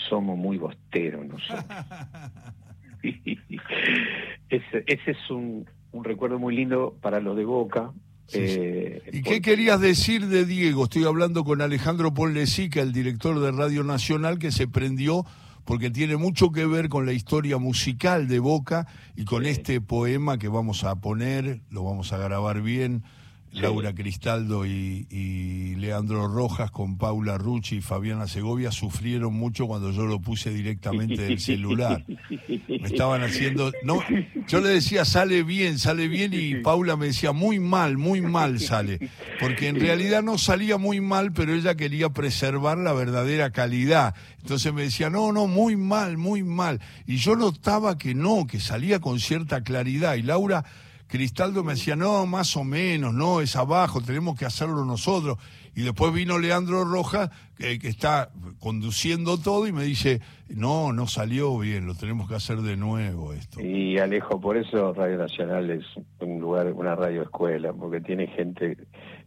somos 0.08 0.36
muy 0.36 0.58
bosteros 0.58 1.26
nosotros. 1.26 1.64
ese, 3.02 4.84
ese, 4.86 5.10
es 5.10 5.30
un, 5.30 5.68
un, 5.92 6.04
recuerdo 6.04 6.38
muy 6.38 6.56
lindo 6.56 6.96
para 7.00 7.20
lo 7.20 7.34
de 7.34 7.44
Boca. 7.44 7.92
Eh, 8.32 9.02
¿Y 9.12 9.22
qué 9.22 9.40
querías 9.40 9.80
decir 9.80 10.26
de 10.26 10.44
Diego? 10.44 10.84
Estoy 10.84 11.04
hablando 11.04 11.44
con 11.44 11.60
Alejandro 11.60 12.12
Ponlesica, 12.12 12.82
el 12.82 12.92
director 12.92 13.38
de 13.40 13.52
Radio 13.52 13.84
Nacional, 13.84 14.38
que 14.38 14.50
se 14.50 14.66
prendió 14.66 15.24
porque 15.64 15.90
tiene 15.90 16.16
mucho 16.16 16.52
que 16.52 16.64
ver 16.64 16.88
con 16.88 17.06
la 17.06 17.12
historia 17.12 17.58
musical 17.58 18.28
de 18.28 18.38
Boca 18.38 18.86
y 19.16 19.24
con 19.24 19.44
este 19.44 19.80
poema 19.80 20.38
que 20.38 20.48
vamos 20.48 20.84
a 20.84 20.94
poner, 20.96 21.60
lo 21.70 21.82
vamos 21.82 22.12
a 22.12 22.18
grabar 22.18 22.62
bien, 22.62 23.02
Laura 23.56 23.94
Cristaldo 23.94 24.66
y, 24.66 25.74
Leandro 25.76 26.26
Rojas 26.26 26.70
con 26.70 26.96
Paula 26.98 27.38
Rucci 27.38 27.76
y 27.76 27.80
Fabiana 27.80 28.26
Segovia 28.26 28.72
sufrieron 28.72 29.34
mucho 29.34 29.66
cuando 29.66 29.92
yo 29.92 30.06
lo 30.06 30.20
puse 30.20 30.50
directamente 30.50 31.22
del 31.22 31.38
celular. 31.38 32.04
Me 32.48 32.86
estaban 32.88 33.22
haciendo, 33.22 33.72
no, 33.82 34.00
yo 34.48 34.60
le 34.60 34.70
decía 34.70 35.04
sale 35.04 35.42
bien, 35.42 35.78
sale 35.78 36.08
bien 36.08 36.32
y 36.34 36.56
Paula 36.56 36.96
me 36.96 37.06
decía 37.06 37.32
muy 37.32 37.60
mal, 37.60 37.98
muy 37.98 38.20
mal 38.20 38.58
sale, 38.60 39.10
porque 39.40 39.68
en 39.68 39.78
realidad 39.78 40.22
no 40.22 40.38
salía 40.38 40.78
muy 40.78 41.00
mal, 41.00 41.32
pero 41.32 41.54
ella 41.54 41.74
quería 41.76 42.10
preservar 42.10 42.78
la 42.78 42.92
verdadera 42.92 43.50
calidad. 43.50 44.14
Entonces 44.40 44.72
me 44.72 44.82
decía, 44.82 45.10
no, 45.10 45.32
no, 45.32 45.46
muy 45.46 45.76
mal, 45.76 46.18
muy 46.18 46.42
mal. 46.42 46.80
Y 47.06 47.16
yo 47.16 47.36
notaba 47.36 47.98
que 47.98 48.14
no, 48.14 48.46
que 48.46 48.60
salía 48.60 49.00
con 49.00 49.18
cierta 49.18 49.62
claridad. 49.62 50.14
Y 50.14 50.22
Laura 50.22 50.64
Cristaldo 51.08 51.62
me 51.62 51.74
decía, 51.74 51.96
no, 51.96 52.26
más 52.26 52.56
o 52.56 52.64
menos, 52.64 53.14
no, 53.14 53.40
es 53.40 53.56
abajo, 53.56 54.00
tenemos 54.00 54.38
que 54.38 54.44
hacerlo 54.44 54.84
nosotros. 54.84 55.38
Y 55.74 55.82
después 55.82 56.12
vino 56.12 56.38
Leandro 56.38 56.84
Rojas, 56.84 57.30
que, 57.56 57.78
está 57.82 58.30
conduciendo 58.58 59.38
todo, 59.38 59.66
y 59.66 59.72
me 59.72 59.84
dice, 59.84 60.20
no, 60.48 60.92
no 60.92 61.06
salió 61.06 61.58
bien, 61.58 61.86
lo 61.86 61.94
tenemos 61.94 62.28
que 62.28 62.34
hacer 62.34 62.58
de 62.58 62.76
nuevo 62.76 63.34
esto. 63.34 63.60
Y 63.60 63.98
Alejo, 63.98 64.40
por 64.40 64.56
eso 64.56 64.94
Radio 64.94 65.18
Nacional 65.18 65.70
es 65.70 65.84
un 66.20 66.40
lugar, 66.40 66.72
una 66.72 66.94
radio 66.94 67.22
escuela, 67.22 67.72
porque 67.72 68.00
tiene 68.00 68.26
gente 68.28 68.78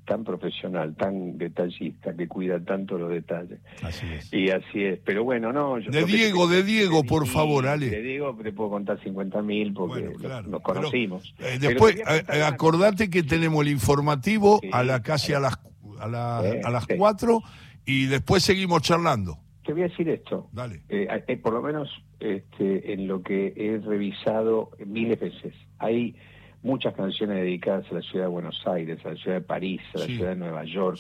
tan 0.10 0.24
profesional, 0.24 0.96
tan 0.96 1.38
detallista, 1.38 2.16
que 2.16 2.28
cuida 2.28 2.60
tanto 2.60 2.98
los 2.98 3.12
detalles. 3.12 3.60
Así 3.84 4.08
es. 4.12 4.34
Y 4.34 4.50
así 4.50 4.84
es. 4.84 5.00
Pero 5.06 5.24
bueno, 5.24 5.54
no. 5.54 5.78
de 5.78 6.04
Diego, 6.04 6.48
de 6.48 6.64
Diego, 6.64 7.04
por 7.04 7.28
favor, 7.28 7.68
Ale. 7.68 7.92
De 7.92 8.02
Diego 8.02 8.36
te 8.42 8.52
puedo 8.52 8.72
contar 8.72 9.00
50 9.04 9.42
mil 9.44 9.72
porque 9.72 10.12
nos 10.48 10.62
conocimos. 10.62 11.36
Eh, 11.38 11.60
después, 11.62 11.96
eh, 11.98 12.42
acordate 12.42 13.12
que 13.12 13.22
tenemos 13.22 13.64
el 13.64 13.72
informativo 13.72 14.60
a 14.72 14.84
la 14.84 15.04
casi 15.04 15.34
a 15.34 15.40
las 15.40 15.60
a, 16.00 16.08
la, 16.08 16.40
a 16.40 16.70
las 16.72 16.88
4 16.88 17.42
y 17.86 18.08
después 18.08 18.42
seguimos 18.42 18.82
charlando. 18.82 19.38
Te 19.64 19.74
voy 19.74 19.84
a 19.84 19.90
decir 19.90 20.10
esto. 20.10 20.50
Dale. 20.52 20.82
Eh, 20.90 21.38
por 21.44 21.54
lo 21.54 21.62
menos 21.62 21.88
este, 22.20 22.94
en 22.94 23.08
lo 23.08 23.22
que 23.22 23.54
he 23.56 23.78
revisado 23.78 24.72
miles 24.84 25.20
de 25.20 25.30
veces. 25.30 25.54
Hay 25.78 26.16
muchas 26.62 26.94
canciones 26.94 27.38
dedicadas 27.38 27.86
a 27.92 27.96
la 27.96 28.02
ciudad 28.02 28.26
de 28.26 28.32
Buenos 28.32 28.62
Aires, 28.68 29.06
a 29.06 29.10
la 29.10 29.16
ciudad 29.16 29.38
de 29.38 29.46
París, 29.46 29.82
a 29.96 30.00
la 30.00 30.06
ciudad 30.06 30.30
de 30.30 30.36
Nueva 30.36 30.64
York. 30.66 31.00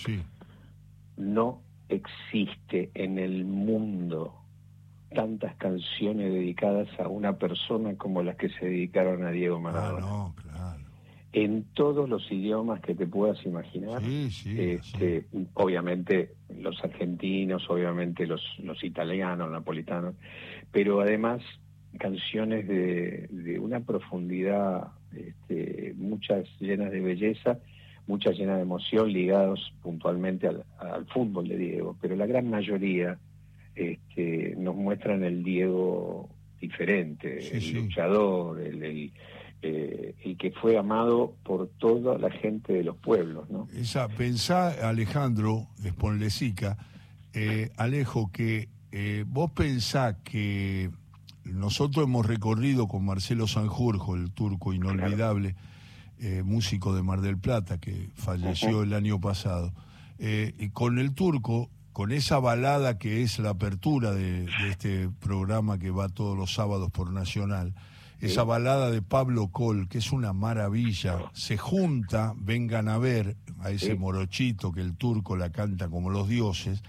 No 1.17 1.61
existe 1.89 2.91
en 2.93 3.19
el 3.19 3.45
mundo 3.45 4.35
tantas 5.13 5.55
canciones 5.55 6.31
dedicadas 6.31 6.87
a 6.99 7.07
una 7.07 7.37
persona 7.37 7.95
como 7.95 8.21
las 8.21 8.35
que 8.35 8.49
se 8.49 8.65
dedicaron 8.65 9.25
a 9.25 9.31
Diego 9.31 9.59
Maradona. 9.59 10.05
Ah, 10.07 10.31
claro. 10.35 10.83
En 11.31 11.65
todos 11.73 12.09
los 12.09 12.31
idiomas 12.31 12.81
que 12.81 12.95
te 12.95 13.05
puedas 13.05 13.43
imaginar. 13.45 14.01
Este, 14.03 15.25
obviamente 15.53 16.33
los 16.55 16.83
argentinos, 16.83 17.69
obviamente 17.69 18.25
los, 18.25 18.41
los 18.59 18.83
italianos, 18.83 19.51
napolitanos, 19.51 20.15
pero 20.71 21.01
además 21.01 21.41
canciones 21.99 22.67
de, 22.67 23.27
de 23.31 23.59
una 23.59 23.79
profundidad 23.79 24.91
este, 25.15 25.93
muchas 25.97 26.47
llenas 26.59 26.91
de 26.91 26.99
belleza, 26.99 27.59
muchas 28.07 28.37
llenas 28.37 28.57
de 28.57 28.63
emoción, 28.63 29.11
ligados 29.11 29.73
puntualmente 29.81 30.47
al, 30.47 31.05
fútbol 31.13 31.47
de 31.47 31.57
Diego, 31.57 31.95
pero 32.01 32.15
la 32.15 32.25
gran 32.25 32.49
mayoría 32.49 33.17
este, 33.75 34.55
nos 34.57 34.75
muestran 34.75 35.23
el 35.23 35.43
Diego 35.43 36.29
diferente, 36.59 37.39
el 37.55 37.73
luchador, 37.73 38.59
el, 38.59 39.11
eh, 39.61 40.15
el, 40.23 40.37
que 40.37 40.51
fue 40.51 40.77
amado 40.77 41.35
por 41.43 41.69
toda 41.77 42.17
la 42.17 42.31
gente 42.31 42.73
de 42.73 42.83
los 42.83 42.97
pueblos. 42.97 43.49
¿no? 43.49 43.67
Esa, 43.73 44.07
pensá, 44.07 44.87
Alejandro 44.87 45.67
Esponlecica, 45.83 46.77
eh, 47.33 47.69
Alejo, 47.77 48.31
que 48.31 48.69
eh, 48.91 49.23
vos 49.27 49.51
pensás 49.51 50.15
que 50.23 50.89
nosotros 51.43 52.05
hemos 52.05 52.25
recorrido 52.25 52.87
con 52.87 53.05
Marcelo 53.05 53.47
Sanjurjo, 53.47 54.15
el 54.15 54.31
turco 54.31 54.73
inolvidable, 54.73 55.55
eh, 56.19 56.43
músico 56.43 56.93
de 56.93 57.03
Mar 57.03 57.21
del 57.21 57.37
Plata, 57.37 57.77
que 57.77 58.09
falleció 58.15 58.83
el 58.83 58.93
año 58.93 59.21
pasado, 59.21 59.73
eh, 60.17 60.53
y 60.59 60.69
con 60.69 60.99
el 60.99 61.13
turco, 61.13 61.69
con 61.93 62.11
esa 62.11 62.39
balada 62.39 62.97
que 62.97 63.23
es 63.23 63.39
la 63.39 63.51
apertura 63.51 64.11
de, 64.11 64.47
este 64.69 65.09
programa 65.19 65.79
que 65.79 65.91
va 65.91 66.09
todos 66.09 66.37
los 66.37 66.53
sábados 66.53 66.91
por 66.91 67.11
Nacional, 67.11 67.73
esa 68.19 68.43
balada 68.43 68.91
de 68.91 69.01
Pablo 69.01 69.47
Col, 69.47 69.87
que 69.87 69.99
es 69.99 70.11
una 70.11 70.33
maravilla, 70.33 71.19
se 71.33 71.57
junta, 71.57 72.33
vengan 72.35 72.89
a 72.89 72.97
ver 72.97 73.37
a 73.61 73.71
ese 73.71 73.95
morochito 73.95 74.73
que 74.73 74.81
el 74.81 74.95
turco 74.95 75.37
la 75.37 75.51
canta 75.51 75.87
como 75.87 76.09
los 76.09 76.27
dioses, 76.27 76.83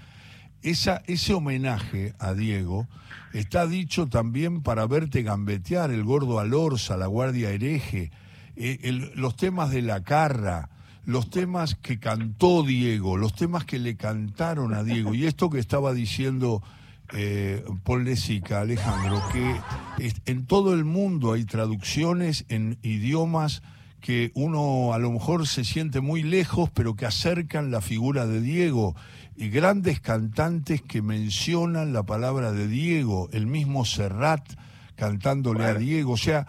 esa, 0.63 1.03
ese 1.07 1.35
homenaje 1.35 2.15
a 2.19 2.35
Diego 2.35 2.89
está 3.33 3.67
dicho 3.67 4.07
también 4.09 4.63
para 4.63 4.87
verte 4.87 5.23
gambetear, 5.23 5.91
el 5.91 6.05
gordo 6.05 6.39
Alorza, 6.39 6.97
la 6.97 7.07
guardia 7.07 7.51
hereje, 7.51 8.11
eh, 8.57 9.11
los 9.15 9.37
temas 9.37 9.71
de 9.71 9.83
la 9.83 10.03
carra, 10.03 10.69
los 11.05 11.31
temas 11.31 11.75
que 11.75 11.99
cantó 11.99 12.63
Diego, 12.63 13.17
los 13.17 13.35
temas 13.35 13.65
que 13.65 13.79
le 13.79 13.97
cantaron 13.97 14.75
a 14.75 14.83
Diego, 14.83 15.15
y 15.15 15.27
esto 15.27 15.51
que 15.51 15.59
estaba 15.59 15.93
diciendo 15.93 16.63
eh, 17.13 17.65
Paul 17.85 18.05
Lesica, 18.05 18.61
Alejandro, 18.61 19.23
que 19.33 19.61
en 20.27 20.47
todo 20.47 20.75
el 20.75 20.85
mundo 20.85 21.33
hay 21.33 21.45
traducciones 21.45 22.45
en 22.49 22.79
idiomas 22.83 23.63
que 24.01 24.33
uno 24.35 24.93
a 24.93 24.99
lo 24.99 25.13
mejor 25.13 25.47
se 25.47 25.65
siente 25.65 26.01
muy 26.01 26.23
lejos, 26.23 26.71
pero 26.71 26.97
que 26.97 27.07
acercan 27.07 27.71
la 27.71 27.81
figura 27.81 28.27
de 28.27 28.41
Diego. 28.41 28.97
Y 29.37 29.49
grandes 29.49 30.01
cantantes 30.01 30.83
que 30.83 31.03
mencionan 31.03 31.93
la 31.93 32.03
palabra 32.03 32.53
de 32.53 32.67
Diego, 32.67 33.29
el 33.33 33.47
mismo 33.47 33.85
Serrat 33.85 34.45
cantándole 34.97 35.65
a 35.65 35.75
Diego, 35.75 36.13
o 36.13 36.17
sea, 36.19 36.47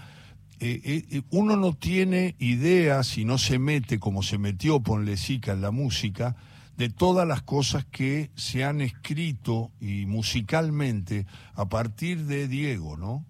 eh, 0.59 0.81
eh, 0.83 1.05
eh, 1.09 1.21
uno 1.31 1.55
no 1.55 1.73
tiene 1.73 2.35
idea 2.37 3.03
si 3.03 3.25
no 3.25 3.37
se 3.37 3.57
mete 3.57 3.97
como 3.97 4.21
se 4.21 4.37
metió 4.37 4.81
Ponlecica 4.81 5.53
en 5.53 5.61
la 5.61 5.71
música, 5.71 6.35
de 6.77 6.89
todas 6.89 7.27
las 7.27 7.41
cosas 7.41 7.85
que 7.85 8.29
se 8.35 8.63
han 8.63 8.81
escrito 8.81 9.71
y 9.79 10.05
musicalmente 10.05 11.25
a 11.55 11.69
partir 11.69 12.25
de 12.25 12.47
Diego, 12.47 12.97
¿no? 12.97 13.25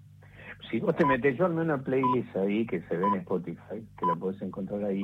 Si 0.72 0.80
vos 0.80 0.96
te 0.96 1.04
metes, 1.04 1.36
yo 1.36 1.44
armé 1.44 1.60
una 1.60 1.76
playlist 1.76 2.34
ahí 2.34 2.66
que 2.66 2.80
se 2.88 2.96
ve 2.96 3.06
en 3.06 3.16
Spotify, 3.16 3.86
que 3.98 4.06
la 4.06 4.16
podés 4.16 4.40
encontrar 4.40 4.82
ahí, 4.82 5.02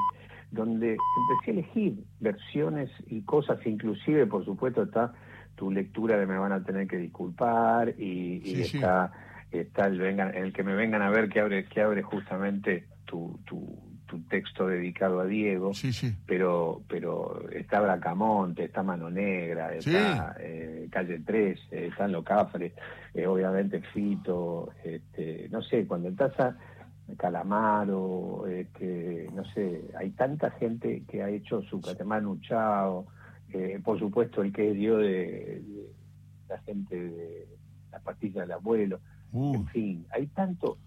donde 0.50 0.96
empecé 0.96 1.50
a 1.50 1.52
elegir 1.52 2.04
versiones 2.20 2.90
y 3.06 3.20
cosas, 3.20 3.58
inclusive, 3.66 4.26
por 4.26 4.46
supuesto, 4.46 4.84
está 4.84 5.12
tu 5.56 5.70
lectura 5.70 6.16
de 6.16 6.24
Me 6.24 6.38
van 6.38 6.52
a 6.52 6.64
tener 6.64 6.88
que 6.88 6.96
disculpar 6.96 7.94
y, 8.00 8.62
está 8.62 9.12
está 9.50 9.86
el 9.86 9.98
vengan 9.98 10.34
el 10.34 10.52
que 10.52 10.62
me 10.62 10.74
vengan 10.74 11.02
a 11.02 11.10
ver 11.10 11.28
que 11.28 11.40
abre 11.40 11.64
que 11.66 11.80
abre 11.80 12.02
justamente 12.02 12.86
tu, 13.04 13.38
tu, 13.46 13.78
tu 14.08 14.20
texto 14.22 14.66
dedicado 14.66 15.20
a 15.20 15.26
Diego 15.26 15.74
sí, 15.74 15.92
sí. 15.92 16.14
pero 16.26 16.82
pero 16.88 17.48
está 17.50 17.80
Bracamonte 17.80 18.64
está 18.64 18.82
Mano 18.82 19.10
Negra 19.10 19.74
está 19.74 20.34
eh, 20.40 20.88
Calle 20.90 21.20
3 21.20 21.60
eh, 21.70 21.88
están 21.90 22.12
Locafre 22.12 22.72
eh, 23.14 23.26
obviamente 23.26 23.82
Fito 23.92 24.70
este, 24.82 25.48
no 25.50 25.62
sé 25.62 25.86
cuando 25.86 26.08
estás 26.08 26.38
a 26.40 26.56
Calamaro, 27.16 28.46
este, 28.46 29.28
no 29.32 29.44
sé, 29.52 29.82
hay 29.98 30.10
tanta 30.10 30.50
gente 30.52 31.04
que 31.08 31.22
ha 31.22 31.30
hecho 31.30 31.62
su 31.62 31.80
Catemano 31.80 32.38
Chao, 32.42 33.06
eh, 33.52 33.80
por 33.82 33.98
supuesto 33.98 34.42
el 34.42 34.52
que 34.52 34.72
dio 34.72 34.98
de, 34.98 35.62
la 36.48 36.58
gente 36.58 36.96
de 36.96 37.48
la 37.90 38.00
pastilla 38.00 38.42
del 38.42 38.52
abuelo, 38.52 39.00
uh. 39.32 39.54
en 39.54 39.66
fin, 39.68 40.06
hay 40.10 40.26
tanto 40.28 40.78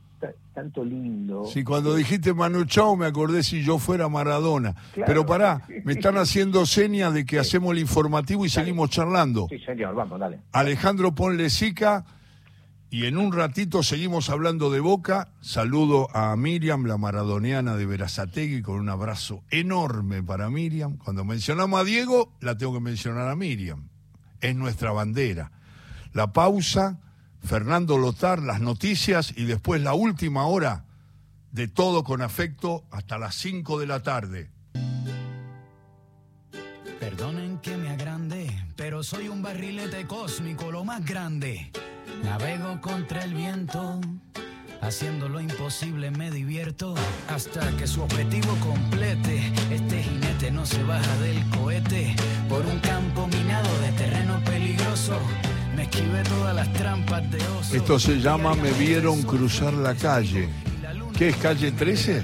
tanto 0.54 0.84
lindo. 0.84 1.46
Sí, 1.46 1.64
cuando 1.64 1.96
dijiste 1.96 2.34
Manu 2.34 2.66
Chao 2.66 2.96
me 2.96 3.06
acordé 3.06 3.44
si 3.44 3.64
yo 3.64 3.78
fuera 3.80 4.10
Maradona. 4.10 4.76
Pero 4.94 5.26
pará, 5.26 5.66
me 5.86 5.94
están 5.94 6.18
haciendo 6.18 6.66
señas 6.66 7.14
de 7.14 7.26
que 7.26 7.40
hacemos 7.40 7.72
el 7.74 7.80
informativo 7.80 8.46
y 8.46 8.50
seguimos 8.50 8.90
charlando. 8.90 9.48
Sí, 9.50 9.60
señor, 9.60 9.96
vamos, 9.96 10.20
dale. 10.20 10.40
Alejandro 10.52 11.14
Ponle 11.14 11.50
Sica 11.50 12.06
y 12.94 13.06
en 13.06 13.18
un 13.18 13.32
ratito 13.32 13.84
seguimos 13.84 14.30
hablando 14.30 14.70
de 14.70 14.82
Boca. 14.82 15.30
Saludo 15.40 16.10
a 16.14 16.36
Miriam, 16.36 16.86
la 16.86 16.98
maradoniana 16.98 17.78
de 17.78 17.86
Verazategui, 17.86 18.62
con 18.62 18.82
un 18.82 18.90
abrazo 18.90 19.44
enorme 19.50 20.22
para 20.22 20.50
Miriam. 20.50 20.98
Cuando 20.98 21.24
mencionamos 21.24 21.80
a 21.80 21.86
Diego, 21.86 22.34
la 22.42 22.58
tengo 22.58 22.74
que 22.74 22.82
mencionar 22.82 23.30
a 23.30 23.36
Miriam. 23.38 23.88
Es 24.42 24.58
nuestra 24.58 24.92
bandera. 24.92 25.54
La 26.12 26.34
pausa, 26.34 27.00
Fernando 27.44 27.98
Lotar, 27.98 28.42
las 28.42 28.62
noticias 28.62 29.34
y 29.36 29.46
después 29.46 29.82
la 29.82 29.94
última 29.94 30.46
hora 30.46 30.86
de 31.52 31.68
todo 31.68 32.04
con 32.04 32.22
afecto 32.22 32.86
hasta 32.92 33.18
las 33.18 33.36
5 33.36 33.80
de 33.80 33.88
la 33.88 34.02
tarde. 34.02 34.50
Perdonen 37.00 37.58
que 37.60 37.76
me 37.78 37.90
agrande, 37.90 38.66
pero 38.76 39.04
soy 39.04 39.28
un 39.28 39.42
barrilete 39.42 40.06
cósmico, 40.06 40.72
lo 40.72 40.86
más 40.86 41.04
grande 41.04 41.72
Navego 42.24 42.80
contra 42.82 43.24
el 43.24 43.34
viento, 43.34 44.00
haciendo 44.82 45.28
lo 45.28 45.40
imposible 45.40 46.12
me 46.12 46.30
divierto 46.30 46.94
hasta 47.28 47.76
que 47.78 47.88
su 47.88 48.02
objetivo 48.04 48.56
complete. 48.58 49.52
Este 49.72 50.04
jinete 50.04 50.52
no 50.52 50.66
se 50.66 50.84
baja 50.84 51.18
del 51.18 51.44
cohete 51.50 52.16
por 52.48 52.66
un 52.66 52.80
campo 52.80 53.28
minado 53.28 53.70
de 53.82 53.92
terreno 53.94 54.40
peligroso. 54.44 55.18
Me 55.76 55.84
esquivé 55.84 56.24
todas 56.24 56.56
las 56.56 56.72
trampas 56.74 57.32
de 57.32 57.38
oso. 57.38 57.76
Esto 57.76 58.00
se 58.00 58.20
llama 58.20 58.56
Me 58.56 58.72
vieron 58.72 59.22
cruzar 59.24 59.74
la 59.74 59.96
calle. 59.96 60.50
¿Qué 61.18 61.30
es 61.30 61.36
calle 61.38 61.72
13? 61.72 62.24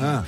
Ah. 0.00 0.24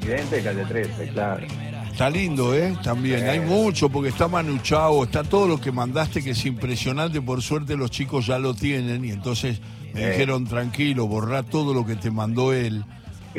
calle 0.00 0.64
13, 0.64 1.08
claro. 1.08 1.46
Está 1.90 2.10
lindo, 2.10 2.54
¿eh? 2.54 2.76
También. 2.82 3.28
Hay 3.28 3.40
mucho, 3.40 3.88
porque 3.88 4.10
está 4.10 4.28
Manuchao, 4.28 5.04
está 5.04 5.24
todo 5.24 5.48
lo 5.48 5.60
que 5.60 5.72
mandaste, 5.72 6.22
que 6.22 6.30
es 6.30 6.46
impresionante. 6.46 7.20
Por 7.20 7.42
suerte 7.42 7.76
los 7.76 7.90
chicos 7.90 8.26
ya 8.26 8.38
lo 8.38 8.54
tienen 8.54 9.04
y 9.04 9.10
entonces 9.10 9.60
me 9.92 10.10
dijeron, 10.10 10.46
tranquilo, 10.46 11.08
borrá 11.08 11.42
todo 11.42 11.74
lo 11.74 11.84
que 11.84 11.96
te 11.96 12.10
mandó 12.10 12.52
él 12.52 12.84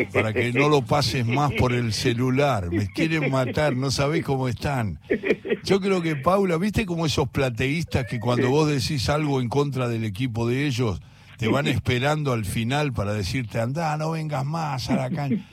para 0.05 0.33
que 0.33 0.51
no 0.53 0.69
lo 0.69 0.81
pases 0.83 1.25
más 1.25 1.51
por 1.53 1.73
el 1.73 1.93
celular. 1.93 2.71
Me 2.71 2.87
quieren 2.87 3.31
matar, 3.31 3.75
no 3.75 3.91
sabés 3.91 4.23
cómo 4.23 4.47
están. 4.47 4.99
Yo 5.63 5.79
creo 5.79 6.01
que 6.01 6.15
Paula, 6.15 6.57
¿viste 6.57 6.85
como 6.85 7.05
esos 7.05 7.29
plateístas 7.29 8.05
que 8.05 8.19
cuando 8.19 8.49
vos 8.49 8.69
decís 8.69 9.09
algo 9.09 9.41
en 9.41 9.49
contra 9.49 9.87
del 9.87 10.03
equipo 10.03 10.47
de 10.47 10.65
ellos, 10.65 11.01
te 11.37 11.47
van 11.47 11.67
esperando 11.67 12.33
al 12.33 12.45
final 12.45 12.93
para 12.93 13.13
decirte, 13.13 13.59
anda, 13.59 13.95
no 13.97 14.11
vengas 14.11 14.45
más 14.45 14.89
a 14.89 14.95
la 14.95 15.09
cancha? 15.09 15.45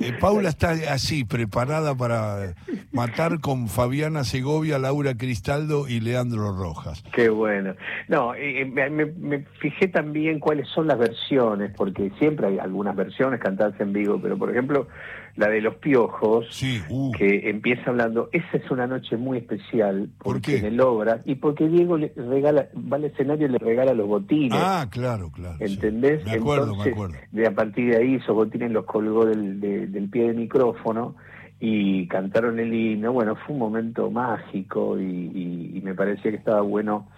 Eh, 0.00 0.12
Paula 0.20 0.48
está 0.48 0.72
así, 0.92 1.24
preparada 1.24 1.94
para 1.94 2.54
matar 2.92 3.40
con 3.40 3.68
Fabiana 3.68 4.24
Segovia, 4.24 4.78
Laura 4.78 5.14
Cristaldo 5.16 5.88
y 5.88 6.00
Leandro 6.00 6.52
Rojas. 6.56 7.02
Qué 7.12 7.28
bueno. 7.28 7.74
No, 8.08 8.34
eh, 8.34 8.64
me, 8.64 9.44
fijé 9.60 9.88
también 9.88 10.40
cuáles 10.40 10.68
son 10.68 10.86
las 10.86 10.98
versiones, 10.98 11.72
porque 11.76 12.10
siempre 12.18 12.48
hay 12.48 12.58
algunas 12.58 12.96
versiones 12.96 13.40
cantadas 13.40 13.80
en 13.80 13.92
vivo, 13.92 14.18
pero 14.20 14.36
por 14.36 14.50
ejemplo, 14.50 14.88
la 15.36 15.48
de 15.48 15.60
los 15.60 15.76
piojos, 15.76 16.62
uh. 16.90 17.12
que 17.12 17.50
empieza 17.50 17.90
hablando, 17.90 18.28
esa 18.32 18.56
es 18.56 18.70
una 18.70 18.86
noche 18.86 19.16
muy 19.16 19.38
especial, 19.38 20.08
porque 20.18 20.58
en 20.58 20.66
el 20.66 20.80
obra, 20.80 21.22
y 21.24 21.34
porque 21.34 21.68
Diego 21.68 21.98
le 21.98 22.12
regala, 22.16 22.68
va 22.76 22.96
al 22.96 23.04
escenario 23.04 23.46
y 23.46 23.50
le 23.50 23.58
regala 23.58 23.94
los 23.94 24.06
botines. 24.06 24.58
Ah, 24.62 24.86
claro, 24.90 25.30
claro. 25.30 25.56
¿Entendés? 25.60 26.24
Me 26.24 26.32
acuerdo, 26.32 26.76
me 26.76 26.90
acuerdo. 26.90 27.16
De 27.32 27.46
a 27.46 27.54
partir 27.54 27.90
de 27.90 27.96
ahí 27.96 28.14
esos 28.14 28.34
botines 28.34 28.70
los 28.70 28.84
colgó 28.84 29.26
del, 29.26 29.60
del 29.60 30.08
pie 30.08 30.28
del 30.28 30.36
micrófono 30.36 31.16
y 31.58 32.06
cantaron 32.06 32.60
el 32.60 32.72
himno. 32.72 33.12
Bueno, 33.12 33.34
fue 33.36 33.54
un 33.54 33.58
momento 33.58 34.10
mágico 34.10 35.00
y 35.00 35.80
me 35.82 35.94
parecía 35.94 36.30
que 36.30 36.36
estaba 36.36 36.60
bueno 36.60 37.08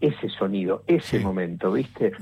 ese 0.00 0.28
sonido, 0.28 0.84
ese 0.86 1.20
momento, 1.20 1.72
¿viste? 1.72 2.12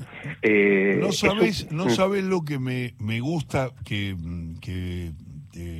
Eh, 0.41 0.97
no 0.99 1.11
sabes, 1.11 1.71
no 1.71 1.89
sabes 1.89 2.23
lo 2.23 2.43
que 2.43 2.59
me, 2.59 2.93
me 2.99 3.19
gusta 3.19 3.71
que, 3.83 4.15
que 4.61 5.13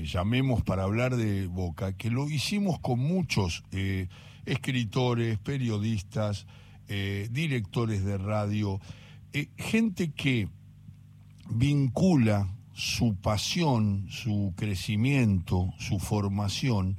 llamemos 0.03 0.63
para 0.63 0.83
hablar 0.83 1.15
de 1.15 1.47
Boca, 1.47 1.95
que 1.95 2.09
lo 2.09 2.29
hicimos 2.29 2.79
con 2.79 2.99
muchos 2.99 3.63
eh, 3.71 4.07
escritores, 4.45 5.37
periodistas, 5.39 6.45
directores 7.29 8.03
de 8.03 8.17
radio, 8.17 8.81
gente 9.55 10.11
que 10.11 10.49
vincula 11.49 12.49
su 12.73 13.15
pasión, 13.15 14.07
su 14.09 14.53
crecimiento, 14.55 15.73
su 15.77 15.99
formación, 15.99 16.97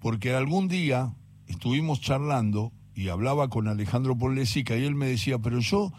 porque 0.00 0.34
algún 0.34 0.68
día 0.68 1.12
estuvimos 1.46 2.00
charlando 2.00 2.72
y 3.00 3.08
hablaba 3.08 3.48
con 3.48 3.66
Alejandro 3.66 4.14
Pollesica 4.14 4.76
y 4.76 4.84
él 4.84 4.94
me 4.94 5.06
decía, 5.06 5.38
pero 5.38 5.60
yo, 5.60 5.90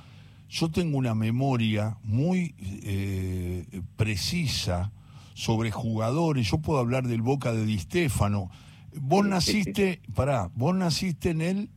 yo 0.50 0.70
tengo 0.70 1.00
una 1.00 1.16
memoria 1.16 1.98
muy 2.04 2.54
eh, 2.84 3.66
precisa 3.96 4.92
sobre 5.34 5.72
jugadores, 5.72 6.52
yo 6.52 6.60
puedo 6.60 6.78
hablar 6.80 7.08
del 7.08 7.24
Boca 7.24 7.54
de 7.54 7.66
Di 7.66 7.80
Stefano. 7.80 8.52
Vos 8.94 9.26
naciste, 9.26 10.00
pará, 10.14 10.52
vos 10.54 10.76
naciste 10.76 11.32
en 11.32 11.42
él... 11.42 11.70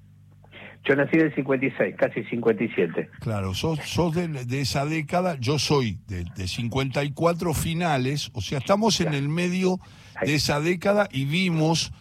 Yo 0.87 0.95
nací 0.95 1.17
del 1.17 1.35
56, 1.35 1.95
casi 1.97 2.23
57. 2.25 3.09
Claro, 3.21 3.55
sos, 3.55 3.79
sos 3.87 4.15
de, 4.15 4.29
de 4.29 4.61
esa 4.61 4.85
década, 4.85 5.39
yo 5.41 5.59
soy 5.59 5.99
de, 6.07 6.25
de 6.37 6.47
54 6.47 7.55
finales, 7.55 8.31
o 8.35 8.43
sea, 8.43 8.59
estamos 8.59 9.01
en 9.01 9.15
el 9.15 9.31
medio 9.31 9.79
de 10.23 10.35
esa 10.35 10.61
década 10.61 11.09
y 11.11 11.25
vimos 11.25 11.95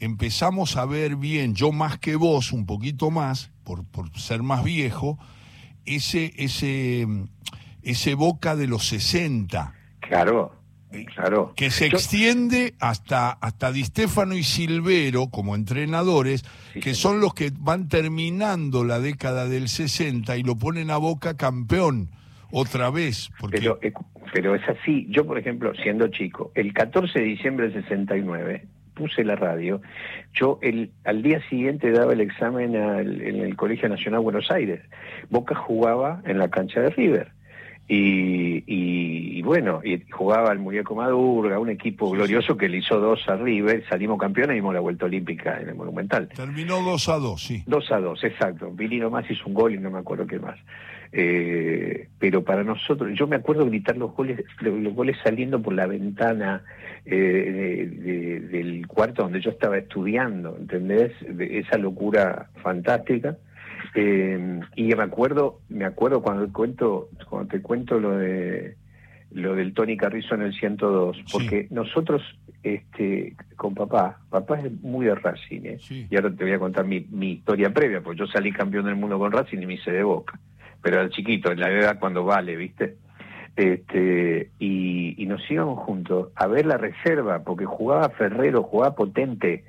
empezamos 0.00 0.76
a 0.76 0.86
ver 0.86 1.16
bien, 1.16 1.54
yo 1.54 1.72
más 1.72 1.98
que 1.98 2.16
vos, 2.16 2.52
un 2.52 2.66
poquito 2.66 3.10
más, 3.10 3.52
por, 3.64 3.84
por 3.84 4.10
ser 4.18 4.42
más 4.42 4.64
viejo, 4.64 5.18
ese, 5.84 6.32
ese, 6.36 7.06
ese 7.82 8.14
boca 8.14 8.56
de 8.56 8.66
los 8.66 8.88
60. 8.88 9.74
Claro, 10.00 10.52
claro. 11.14 11.52
Que 11.54 11.70
se 11.70 11.86
extiende 11.86 12.74
hasta, 12.80 13.30
hasta 13.30 13.72
Di 13.72 13.84
Stefano 13.84 14.34
y 14.34 14.42
Silvero 14.42 15.28
como 15.28 15.54
entrenadores, 15.54 16.44
que 16.80 16.94
son 16.94 17.20
los 17.20 17.34
que 17.34 17.52
van 17.56 17.88
terminando 17.88 18.84
la 18.84 19.00
década 19.00 19.46
del 19.46 19.68
60 19.68 20.36
y 20.36 20.42
lo 20.42 20.56
ponen 20.56 20.90
a 20.90 20.96
boca 20.96 21.36
campeón 21.36 22.10
otra 22.50 22.90
vez. 22.90 23.30
Porque... 23.38 23.58
Pero, 23.58 23.78
eh, 23.82 23.92
pero 24.32 24.54
es 24.54 24.62
así, 24.68 25.06
yo 25.10 25.26
por 25.26 25.38
ejemplo, 25.38 25.72
siendo 25.74 26.08
chico, 26.08 26.52
el 26.54 26.72
14 26.72 27.18
de 27.18 27.24
diciembre 27.24 27.68
del 27.68 27.82
69 27.84 28.66
puse 28.94 29.24
la 29.24 29.36
radio, 29.36 29.80
yo 30.32 30.58
el, 30.62 30.90
al 31.04 31.22
día 31.22 31.40
siguiente 31.48 31.90
daba 31.90 32.12
el 32.12 32.20
examen 32.20 32.74
en 32.74 33.40
el 33.40 33.56
Colegio 33.56 33.88
Nacional 33.88 34.20
Buenos 34.20 34.50
Aires. 34.50 34.80
Boca 35.28 35.54
jugaba 35.54 36.22
en 36.24 36.38
la 36.38 36.48
cancha 36.48 36.80
de 36.80 36.90
River. 36.90 37.32
Y, 37.92 39.42
bueno, 39.42 39.80
y 39.82 40.00
jugaba 40.12 40.52
el 40.52 40.60
Muñeco 40.60 40.94
Madurga, 40.94 41.58
un 41.58 41.70
equipo 41.70 42.08
glorioso 42.08 42.56
que 42.56 42.68
le 42.68 42.78
hizo 42.78 43.00
dos 43.00 43.28
a 43.28 43.34
River, 43.34 43.84
salimos 43.88 44.16
campeones 44.16 44.54
y 44.54 44.60
dimos 44.60 44.74
la 44.74 44.80
vuelta 44.80 45.06
olímpica 45.06 45.60
en 45.60 45.70
el 45.70 45.74
Monumental. 45.74 46.28
Terminó 46.28 46.80
2 46.82 47.08
a 47.08 47.16
2, 47.16 47.42
sí. 47.42 47.64
2 47.66 47.90
a 47.90 47.98
2, 47.98 48.24
exacto. 48.24 48.70
Vilino 48.70 49.10
más 49.10 49.28
hizo 49.28 49.42
un 49.46 49.54
gol 49.54 49.74
y 49.74 49.78
no 49.78 49.90
me 49.90 49.98
acuerdo 49.98 50.24
qué 50.24 50.38
más. 50.38 50.56
Eh, 51.12 52.08
pero 52.18 52.44
para 52.44 52.62
nosotros, 52.62 53.10
yo 53.18 53.26
me 53.26 53.36
acuerdo 53.36 53.66
gritar 53.66 53.96
los 53.96 54.14
goles, 54.14 54.44
los 54.60 54.94
goles 54.94 55.16
saliendo 55.24 55.60
por 55.60 55.74
la 55.74 55.86
ventana 55.86 56.62
eh, 57.04 58.48
del 58.50 58.86
cuarto 58.86 59.22
donde 59.22 59.40
yo 59.40 59.50
estaba 59.50 59.78
estudiando, 59.78 60.56
¿entendés? 60.56 61.12
De 61.28 61.58
esa 61.58 61.78
locura 61.78 62.50
fantástica. 62.62 63.36
Eh, 63.94 64.60
y 64.76 64.94
me 64.94 65.02
acuerdo, 65.02 65.60
me 65.68 65.84
acuerdo 65.84 66.22
cuando 66.22 66.46
te 66.46 66.52
cuento, 66.52 67.08
cuando 67.28 67.48
te 67.48 67.62
cuento 67.62 67.98
lo 67.98 68.16
de 68.16 68.76
lo 69.32 69.54
del 69.54 69.74
Tony 69.74 69.96
Carrizo 69.96 70.34
en 70.34 70.42
el 70.42 70.52
102, 70.52 71.16
porque 71.32 71.68
nosotros 71.70 72.20
este 72.64 73.36
con 73.56 73.74
papá, 73.74 74.18
papá 74.28 74.60
es 74.60 74.72
muy 74.82 75.06
de 75.06 75.14
Racing, 75.14 75.60
¿eh? 75.64 75.78
y 75.88 76.16
ahora 76.16 76.34
te 76.34 76.44
voy 76.44 76.52
a 76.52 76.58
contar 76.58 76.84
mi, 76.84 77.06
mi 77.10 77.32
historia 77.32 77.72
previa, 77.72 78.00
porque 78.00 78.18
yo 78.18 78.26
salí 78.26 78.52
campeón 78.52 78.86
del 78.86 78.96
mundo 78.96 79.20
con 79.20 79.30
Racing 79.30 79.58
y 79.58 79.66
me 79.66 79.74
hice 79.74 79.92
de 79.92 80.02
boca 80.02 80.38
pero 80.82 81.00
era 81.00 81.10
chiquito, 81.10 81.52
en 81.52 81.60
la 81.60 81.70
edad 81.70 81.98
cuando 81.98 82.24
vale, 82.24 82.56
¿viste? 82.56 82.96
Este, 83.56 84.50
y, 84.58 85.26
nos 85.26 85.48
íbamos 85.48 85.80
juntos 85.80 86.30
a 86.34 86.46
ver 86.48 86.66
la 86.66 86.76
reserva, 86.76 87.44
porque 87.44 87.66
jugaba 87.66 88.08
Ferrero, 88.10 88.62
jugaba 88.64 88.96
potente. 88.96 89.64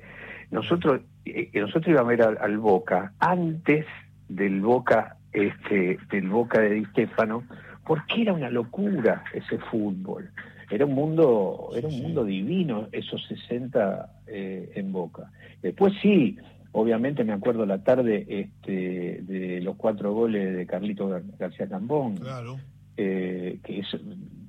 Nosotros, 0.50 1.02
eh, 1.24 1.50
nosotros 1.54 1.88
íbamos 1.88 2.12
a 2.12 2.16
ver 2.16 2.38
al, 2.40 2.58
Boca 2.58 3.12
antes 3.20 3.86
del 4.28 4.60
Boca, 4.60 5.18
este, 5.32 5.98
del 6.10 6.28
Boca 6.28 6.60
de 6.60 6.70
Di 6.70 6.84
Stefano, 6.86 7.44
porque 7.86 8.22
era 8.22 8.32
una 8.32 8.50
locura 8.50 9.24
ese 9.34 9.58
fútbol. 9.58 10.30
Era 10.70 10.86
un 10.86 10.94
mundo, 10.94 11.70
era 11.76 11.86
un 11.86 12.00
mundo 12.00 12.24
divino 12.24 12.88
esos 12.92 13.24
60 13.26 14.10
eh, 14.26 14.72
en 14.74 14.90
Boca. 14.90 15.30
Después 15.60 15.92
sí, 16.00 16.38
Obviamente 16.72 17.22
me 17.22 17.34
acuerdo 17.34 17.66
la 17.66 17.84
tarde 17.84 18.26
este, 18.28 19.20
de 19.22 19.60
los 19.60 19.76
cuatro 19.76 20.12
goles 20.14 20.56
de 20.56 20.66
Carlito 20.66 21.08
García 21.38 21.68
Cambón. 21.68 22.16
Claro. 22.16 22.58
Eh, 22.96 23.58
que 23.64 23.80
es, 23.80 23.86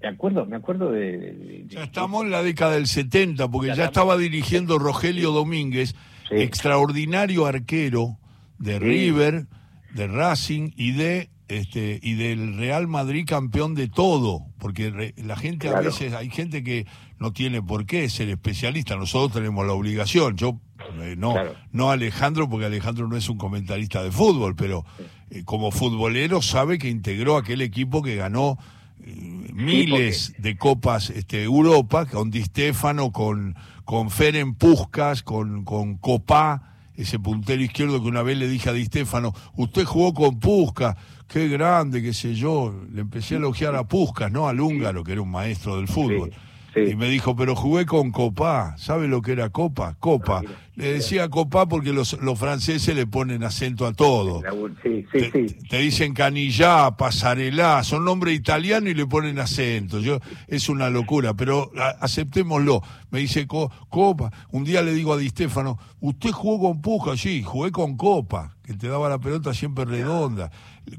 me 0.01 0.07
acuerdo, 0.09 0.45
me 0.45 0.57
acuerdo 0.57 0.91
de, 0.91 1.63
ya 1.67 1.83
estamos 1.85 2.25
en 2.25 2.31
la 2.31 2.43
década 2.43 2.73
del 2.73 2.87
70, 2.87 3.49
porque 3.49 3.73
ya, 3.73 3.85
estaba 3.85 4.17
dirigiendo 4.17 4.79
Rogelio 4.79 5.31
Domínguez, 5.31 5.95
extraordinario 6.29 7.45
arquero 7.45 8.17
de 8.57 8.79
River, 8.79 9.47
de 9.93 10.07
Racing 10.07 10.71
y 10.75 10.91
de 10.91 11.29
este 11.47 11.99
y 12.01 12.15
del 12.15 12.57
Real 12.57 12.87
Madrid 12.87 13.25
campeón 13.25 13.75
de 13.75 13.87
todo, 13.87 14.45
porque 14.59 15.13
la 15.17 15.35
gente 15.37 15.69
a 15.69 15.79
veces 15.79 16.13
hay 16.13 16.29
gente 16.29 16.63
que 16.63 16.85
no 17.19 17.31
tiene 17.31 17.61
por 17.61 17.85
qué 17.85 18.09
ser 18.09 18.29
especialista, 18.29 18.97
nosotros 18.97 19.33
tenemos 19.33 19.65
la 19.65 19.73
obligación. 19.73 20.35
Yo 20.35 20.59
eh, 21.01 21.15
no, 21.17 21.35
no 21.71 21.91
Alejandro, 21.91 22.49
porque 22.49 22.65
Alejandro 22.65 23.07
no 23.07 23.15
es 23.15 23.29
un 23.29 23.37
comentarista 23.37 24.03
de 24.03 24.11
fútbol, 24.11 24.55
pero 24.55 24.85
eh, 25.29 25.43
como 25.45 25.71
futbolero 25.71 26.41
sabe 26.41 26.77
que 26.77 26.89
integró 26.89 27.37
aquel 27.37 27.61
equipo 27.61 28.01
que 28.01 28.15
ganó 28.15 28.57
eh, 29.05 29.49
miles 29.53 30.33
de 30.37 30.57
copas 30.57 31.09
este, 31.09 31.43
Europa, 31.43 32.05
con 32.05 32.31
Di 32.31 32.43
Stefano, 32.43 33.11
con, 33.11 33.55
con 33.85 34.09
Feren 34.09 34.55
Puskas, 34.55 35.23
con, 35.23 35.63
con 35.63 35.97
Copá, 35.97 36.73
ese 36.95 37.17
puntero 37.19 37.63
izquierdo 37.63 38.01
que 38.01 38.07
una 38.07 38.21
vez 38.21 38.37
le 38.37 38.47
dije 38.47 38.69
a 38.69 38.73
Di 38.73 38.85
Stefano, 38.85 39.33
usted 39.55 39.85
jugó 39.85 40.13
con 40.13 40.39
Puskas, 40.39 40.95
qué 41.27 41.47
grande, 41.47 42.01
qué 42.01 42.13
sé 42.13 42.35
yo, 42.35 42.73
le 42.91 43.01
empecé 43.01 43.35
a 43.35 43.37
elogiar 43.37 43.75
a 43.75 43.87
Puskas, 43.87 44.31
no 44.31 44.47
al 44.47 44.59
húngaro, 44.59 45.03
que 45.03 45.13
era 45.13 45.21
un 45.21 45.31
maestro 45.31 45.77
del 45.77 45.87
fútbol. 45.87 46.31
Y 46.75 46.95
me 46.95 47.09
dijo, 47.09 47.35
pero 47.35 47.55
jugué 47.55 47.85
con 47.85 48.11
Copa. 48.11 48.75
¿Sabe 48.77 49.07
lo 49.07 49.21
que 49.21 49.33
era 49.33 49.49
Copa? 49.49 49.95
Copa. 49.99 50.41
Ah, 50.45 50.51
le 50.75 50.93
decía 50.93 51.29
Copa 51.29 51.67
porque 51.67 51.93
los, 51.93 52.19
los 52.21 52.39
franceses 52.39 52.95
le 52.95 53.05
ponen 53.05 53.43
acento 53.43 53.85
a 53.85 53.93
todo. 53.93 54.41
Sí, 54.81 55.05
sí, 55.11 55.29
te, 55.29 55.45
te, 55.69 55.77
dicen 55.77 56.13
canillá, 56.13 56.97
pasarelá, 56.97 57.83
son 57.83 58.05
nombres 58.05 58.35
italianos 58.35 58.89
y 58.89 58.95
le 58.95 59.05
ponen 59.05 59.37
acento. 59.37 59.99
Yo, 59.99 60.19
es 60.47 60.69
una 60.69 60.89
locura, 60.89 61.35
pero 61.35 61.71
aceptémoslo. 61.99 62.81
Me 63.11 63.19
dice 63.19 63.45
Copa. 63.45 64.31
Un 64.51 64.63
día 64.63 64.81
le 64.81 64.93
digo 64.93 65.13
a 65.13 65.17
Di 65.17 65.29
Stefano, 65.29 65.77
¿usted 65.99 66.31
jugó 66.31 66.69
con 66.69 66.81
Puja? 66.81 67.15
Sí, 67.17 67.43
jugué 67.43 67.71
con 67.71 67.95
Copa, 67.95 68.55
que 68.63 68.73
te 68.73 68.87
daba 68.87 69.09
la 69.09 69.19
pelota 69.19 69.53
siempre 69.53 69.85
redonda, 69.85 70.51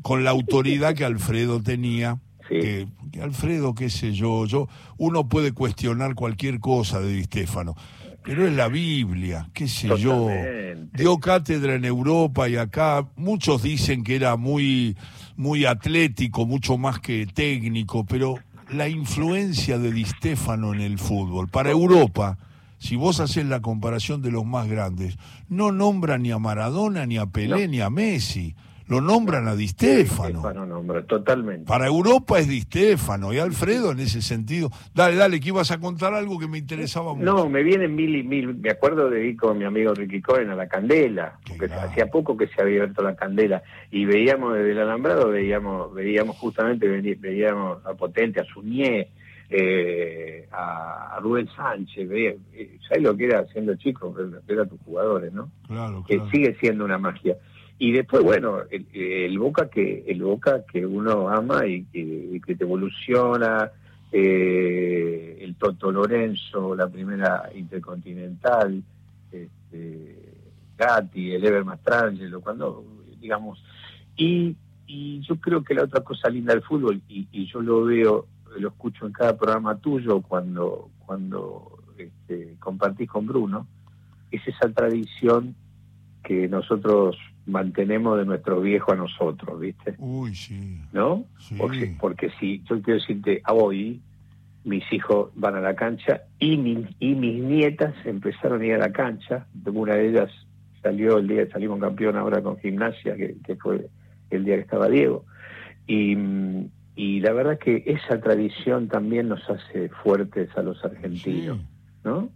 con 0.03 0.23
la 0.23 0.31
autoridad 0.31 0.95
que 0.95 1.05
Alfredo 1.05 1.61
tenía 1.61 2.21
que, 2.49 2.87
Alfredo, 3.21 3.75
qué 3.75 3.91
sé 3.91 4.13
yo, 4.13 4.47
yo, 4.47 4.69
uno 4.99 5.29
puede 5.29 5.53
cuestionar 5.53 6.15
cualquier 6.15 6.61
cosa 6.61 7.01
de 7.01 7.13
Di 7.13 7.25
Stefano, 7.25 7.75
pero 8.23 8.47
es 8.47 8.55
la 8.55 8.69
Biblia, 8.69 9.49
qué 9.53 9.69
sé 9.69 9.89
yo. 9.99 10.29
Dio 10.93 11.19
cátedra 11.19 11.75
en 11.75 11.85
Europa 11.85 12.49
y 12.49 12.57
acá, 12.57 13.07
muchos 13.17 13.63
dicen 13.63 14.05
que 14.05 14.17
era 14.17 14.37
muy, 14.37 14.97
muy 15.37 15.65
atlético, 15.65 16.47
mucho 16.47 16.79
más 16.79 17.01
que 17.01 17.27
técnico, 17.27 18.05
pero 18.05 18.37
la 18.71 18.89
influencia 18.89 19.79
de 19.79 19.93
Di 19.93 20.05
Stefano 20.05 20.73
en 20.73 20.81
el 20.81 20.99
fútbol. 20.99 21.49
Para 21.49 21.71
Europa, 21.71 22.39
si 22.79 22.97
vos 22.97 23.21
haces 23.21 23.47
la 23.47 23.61
comparación 23.61 24.23
de 24.23 24.31
los 24.31 24.45
más 24.45 24.69
grandes, 24.69 25.17
no 25.49 25.73
nombra 25.73 26.19
ni 26.19 26.31
a 26.31 26.39
Maradona, 26.39 27.07
ni 27.07 27.19
a 27.19 27.27
Pelé, 27.27 27.69
ni 27.69 27.81
a 27.81 27.91
Messi 27.91 28.55
lo 28.87 29.01
nombran 29.01 29.49
a 29.49 29.55
Di 29.55 29.69
Stefano. 29.69 30.67
nombra, 30.67 31.03
totalmente. 31.05 31.67
Para 31.67 31.87
Europa 31.87 32.39
es 32.39 32.49
Di 32.49 32.61
Stefano 32.61 33.33
y 33.33 33.39
Alfredo 33.39 33.93
en 33.93 34.01
ese 34.01 34.21
sentido. 34.21 34.71
Dale, 34.95 35.17
dale, 35.17 35.41
que 35.41 35.49
ibas 35.49 35.71
a 35.71 35.79
contar 35.79 36.13
algo 36.15 36.39
que 36.39 36.47
me 36.47 36.59
interesaba 36.59 37.15
mucho. 37.15 37.25
No, 37.25 37.49
me 37.49 37.63
vienen 37.63 37.95
mil 37.95 38.15
y 38.15 38.23
mil. 38.23 38.55
Me 38.57 38.71
acuerdo 38.71 39.09
de 39.09 39.27
ir 39.27 39.37
con 39.37 39.57
mi 39.57 39.65
amigo 39.65 39.95
Ricky 39.95 40.21
Cohen 40.21 40.51
a 40.51 40.55
la 40.55 40.69
Candela, 40.69 41.39
porque 41.49 41.73
hacía 41.73 42.07
poco 42.07 42.37
que 42.37 42.47
se 42.49 42.61
había 42.61 42.83
abierto 42.83 43.03
la 43.03 43.17
Candela 43.17 43.63
y 43.91 44.05
veíamos 44.05 44.55
desde 44.55 44.73
el 44.73 44.81
alambrado, 44.81 45.31
veíamos, 45.31 45.95
veíamos 45.95 46.37
justamente, 46.37 46.87
veíamos 46.89 47.85
a 47.87 47.95
Potente, 47.95 48.41
a 48.41 48.45
Suñé. 48.45 49.09
Eh, 49.51 50.49
a, 50.51 51.19
Rubén 51.21 51.47
Sánchez, 51.55 52.11
eh, 52.11 52.39
¿sabes 52.89 53.03
lo 53.03 53.17
que 53.17 53.27
era 53.27 53.47
siendo 53.49 53.77
chico? 53.77 54.13
Ver 54.47 54.59
a 54.59 54.67
tus 54.67 54.81
jugadores, 54.81 55.33
¿no? 55.33 55.51
Claro, 55.69 56.03
claro. 56.03 56.05
Que 56.07 56.31
sigue 56.31 56.57
siendo 56.59 56.85
una 56.85 56.99
magia. 56.99 57.37
Y 57.79 57.93
después, 57.93 58.23
bueno, 58.23 58.59
el, 58.71 59.39
Boca 59.39 59.69
que 59.69 60.05
el 60.07 60.23
Boca 60.23 60.65
que 60.65 60.87
uno 60.87 61.29
ama 61.29 61.67
y 61.67 61.85
que, 61.85 62.55
te 62.55 62.65
evoluciona, 62.65 63.71
eh, 64.13 65.39
el 65.41 65.57
Toto 65.57 65.91
Lorenzo, 65.91 66.75
la 66.77 66.89
primera 66.89 67.51
Intercontinental, 67.55 68.83
este, 69.33 70.19
Gatti, 70.79 71.33
el 71.33 71.45
Ever 71.45 71.65
Mastrangelo, 71.65 72.41
cuando, 72.41 72.85
digamos, 73.21 73.63
y, 74.17 74.57
y 74.87 75.21
yo 75.23 75.37
creo 75.37 75.65
que 75.65 75.75
la 75.75 75.83
otra 75.83 76.03
cosa 76.03 76.29
linda 76.29 76.55
del 76.55 76.63
fútbol, 76.63 77.03
y, 77.09 77.27
y 77.33 77.47
yo 77.47 77.61
lo 77.61 77.85
veo, 77.85 78.29
lo 78.57 78.69
escucho 78.69 79.07
en 79.07 79.13
cada 79.13 79.37
programa 79.37 79.79
tuyo 79.79 80.21
cuando, 80.23 80.91
cuando 81.05 81.83
este, 81.99 82.57
compartís 82.61 83.09
con 83.09 83.27
Bruno, 83.27 83.67
es 84.31 84.47
esa 84.47 84.69
tradición 84.73 85.55
que 86.23 86.49
nosotros 86.49 87.17
mantenemos 87.47 88.19
de 88.19 88.25
nuestro 88.25 88.61
viejo 88.61 88.93
a 88.93 88.97
nosotros, 88.97 89.61
¿viste? 89.61 89.95
Uy, 89.99 90.35
sí. 90.35 90.81
¿No? 90.93 91.25
Porque, 91.59 91.97
porque 92.01 92.31
si 92.41 92.63
yo 92.69 92.81
quiero 92.81 93.01
decirte, 93.01 93.43
hoy 93.49 94.01
mis 94.65 94.91
hijos 94.93 95.31
van 95.35 95.57
a 95.57 95.61
la 95.61 95.75
cancha 95.75 96.23
y, 96.39 96.55
y 96.99 97.15
mis 97.15 97.43
nietas 97.43 97.95
empezaron 98.05 98.63
a 98.63 98.67
ir 98.67 98.75
a 98.75 98.79
la 98.79 98.93
cancha. 98.93 99.47
Una 99.67 99.95
de 99.95 100.09
ellas 100.09 100.31
salió 100.83 101.19
el 101.19 101.29
día 101.29 101.45
que 101.45 101.53
salimos 101.53 101.81
campeón 101.81 102.17
ahora 102.17 102.43
con 102.43 102.59
gimnasia, 102.59 103.15
que, 103.17 103.57
fue 103.57 103.89
el 104.31 104.45
día 104.45 104.57
que 104.57 104.63
estaba 104.63 104.89
Diego. 104.89 105.25
Y, 105.87 106.17
y 106.97 107.21
la 107.21 107.33
verdad 107.33 107.59
que 107.59 107.83
esa 107.87 108.21
tradición 108.21 108.89
también 108.89 109.29
nos 109.29 109.49
hace 109.51 109.91
fuertes 110.03 110.49
a 110.57 110.63
los 110.63 110.83
argentinos, 110.85 111.59
¿no? 112.03 112.31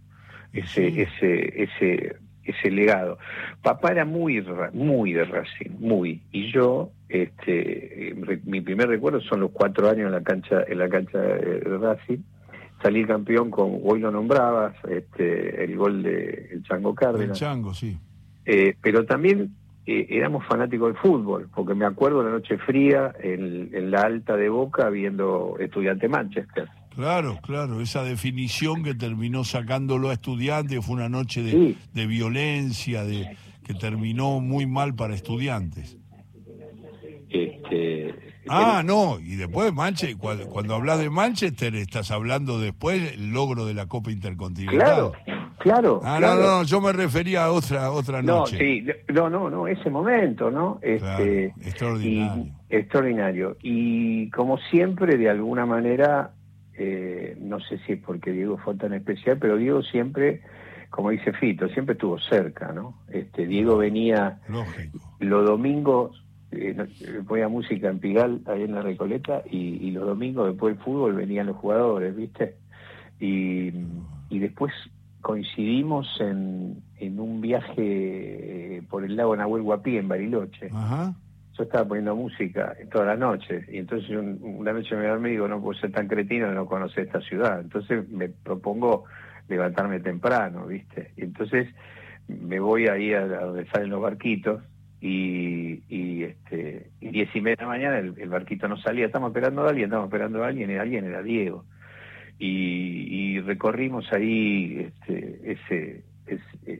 Ese, 0.51 1.03
ese, 1.03 1.63
ese 1.63 2.15
ese 2.49 2.71
legado. 2.71 3.17
Papá 3.61 3.91
era 3.91 4.05
muy, 4.05 4.43
muy 4.73 5.13
de 5.13 5.25
Racing, 5.25 5.71
muy. 5.79 6.21
Y 6.31 6.51
yo, 6.51 6.91
este, 7.07 8.15
mi 8.45 8.61
primer 8.61 8.89
recuerdo 8.89 9.21
son 9.21 9.41
los 9.41 9.51
cuatro 9.51 9.89
años 9.89 10.07
en 10.07 10.11
la 10.11 10.21
cancha, 10.21 10.63
en 10.67 10.79
la 10.79 10.89
cancha 10.89 11.17
de 11.17 11.77
Racing. 11.77 12.19
Salí 12.81 13.05
campeón 13.05 13.51
con, 13.51 13.79
hoy 13.83 13.99
lo 13.99 14.09
nombrabas, 14.09 14.73
este, 14.89 15.63
el 15.63 15.75
gol 15.75 16.01
de 16.01 16.49
el 16.51 16.63
Chango 16.63 16.95
Cárdenas. 16.95 17.29
El 17.29 17.47
Chango, 17.47 17.73
sí. 17.73 17.97
Eh, 18.45 18.75
pero 18.81 19.05
también 19.05 19.49
eh, 19.85 20.07
éramos 20.09 20.45
fanáticos 20.45 20.93
del 20.93 21.01
fútbol, 21.01 21.49
porque 21.53 21.73
me 21.75 21.85
acuerdo 21.85 22.23
la 22.23 22.31
noche 22.31 22.57
fría 22.57 23.13
en, 23.21 23.69
en 23.73 23.91
la 23.91 24.01
alta 24.01 24.37
de 24.37 24.47
Boca 24.47 24.89
viendo 24.89 25.57
Estudiante 25.59 26.07
Manchester. 26.07 26.69
Claro, 26.99 27.39
claro, 27.41 27.79
esa 27.79 28.03
definición 28.03 28.83
que 28.83 28.93
terminó 28.93 29.45
sacándolo 29.45 30.09
a 30.09 30.13
estudiantes 30.13 30.85
fue 30.85 30.95
una 30.95 31.07
noche 31.07 31.41
de, 31.41 32.05
violencia, 32.05 33.05
de 33.05 33.37
que 33.63 33.73
terminó 33.73 34.41
muy 34.41 34.65
mal 34.65 34.93
para 34.95 35.15
estudiantes. 35.15 35.97
Este, 37.29 38.13
ah, 38.49 38.83
no, 38.83 39.17
y 39.17 39.37
después 39.37 39.71
Manchester, 39.71 40.17
cuando, 40.17 40.75
hablas 40.75 40.99
de 40.99 41.09
Manchester 41.09 41.73
estás 41.77 42.11
hablando 42.11 42.59
después 42.59 43.13
el 43.13 43.31
logro 43.31 43.65
de 43.65 43.75
la 43.75 43.85
Copa 43.85 44.11
Intercontinental. 44.11 44.77
Claro, 44.77 45.13
claro. 45.59 46.01
Ah, 46.03 46.19
no, 46.19 46.35
no, 46.35 46.63
yo 46.63 46.81
me 46.81 46.91
refería 46.91 47.45
a 47.45 47.51
otra 47.51 47.91
otra 47.91 48.21
noche. 48.21 48.57
No, 48.57 48.59
sí, 48.59 48.85
no, 49.13 49.29
no, 49.29 49.49
no, 49.49 49.67
ese 49.67 49.89
momento, 49.89 50.51
¿no? 50.51 50.79
Este, 50.81 51.53
extraordinario. 51.61 52.51
extraordinario. 52.69 53.57
Y 53.61 54.29
como 54.31 54.57
siempre, 54.69 55.15
de 55.15 55.29
alguna 55.29 55.65
manera, 55.65 56.33
eh, 56.81 57.35
no 57.41 57.59
sé 57.59 57.77
si 57.79 57.91
es 57.91 57.99
porque 58.01 58.31
Diego 58.31 58.57
fue 58.57 58.73
tan 58.75 58.93
especial, 58.93 59.37
pero 59.37 59.57
Diego 59.57 59.83
siempre, 59.83 60.41
como 60.89 61.09
dice 61.09 61.33
Fito, 61.33 61.67
siempre 61.67 61.91
estuvo 61.91 62.17
cerca, 62.19 62.71
¿no? 62.71 63.01
Este, 63.09 63.45
Diego 63.45 63.75
venía 63.75 64.39
los 65.19 65.45
domingos, 65.45 66.23
eh, 66.51 66.77
ponía 67.27 67.49
música 67.49 67.89
en 67.89 67.99
Pigal, 67.99 68.41
ahí 68.45 68.63
en 68.63 68.75
la 68.75 68.81
Recoleta, 68.81 69.43
y, 69.51 69.91
los 69.91 70.07
domingos 70.07 70.47
después 70.47 70.73
del 70.73 70.85
fútbol 70.85 71.15
venían 71.15 71.47
los 71.47 71.57
jugadores, 71.57 72.15
¿viste? 72.15 72.55
Y, 73.19 73.71
después 74.39 74.71
coincidimos 75.19 76.07
en, 76.21 76.81
en 76.97 77.19
un 77.19 77.41
viaje 77.41 78.83
por 78.89 79.03
el 79.03 79.17
lago 79.17 79.35
Nahuel 79.35 79.63
Guapí, 79.63 79.97
en 79.97 80.07
Bariloche. 80.07 80.69
Ajá 80.71 81.13
yo 81.59 81.65
estaba 81.65 81.85
poniendo 81.85 82.15
música 82.15 82.73
toda 82.89 83.05
la 83.05 83.17
noche 83.17 83.65
y 83.67 83.79
entonces 83.79 84.09
una 84.09 84.71
noche 84.71 84.95
me 84.95 85.07
dormí 85.07 85.29
y 85.29 85.31
digo, 85.33 85.47
no 85.49 85.61
puedo 85.61 85.77
ser 85.77 85.91
tan 85.91 86.07
cretino 86.07 86.47
de 86.47 86.55
no 86.55 86.65
conocer 86.65 87.05
esta 87.05 87.19
ciudad. 87.19 87.59
Entonces 87.59 88.07
me 88.09 88.29
propongo 88.29 89.03
levantarme 89.49 89.99
temprano, 89.99 90.67
¿viste? 90.67 91.11
Y 91.17 91.23
entonces 91.23 91.67
me 92.29 92.61
voy 92.61 92.87
ahí 92.87 93.13
a, 93.13 93.27
donde 93.27 93.65
salen 93.67 93.89
los 93.89 94.01
barquitos 94.01 94.63
y, 95.01 95.83
y 95.89 96.23
este 96.23 96.91
y 97.01 97.09
diez 97.09 97.35
y 97.35 97.41
media 97.41 97.57
de 97.57 97.63
la 97.63 97.67
mañana 97.67 97.97
el, 97.99 98.29
barquito 98.29 98.69
no 98.69 98.77
salía, 98.77 99.07
estamos 99.07 99.31
esperando 99.31 99.65
a 99.65 99.69
alguien, 99.69 99.87
estamos 99.87 100.07
esperando 100.07 100.43
a 100.43 100.47
alguien 100.47 100.71
y 100.71 100.75
alguien 100.75 101.05
era 101.05 101.21
Diego. 101.21 101.65
Y, 102.41 103.41
recorrimos 103.41 104.11
ahí 104.13 104.87
este, 104.87 105.51
ese, 105.51 106.03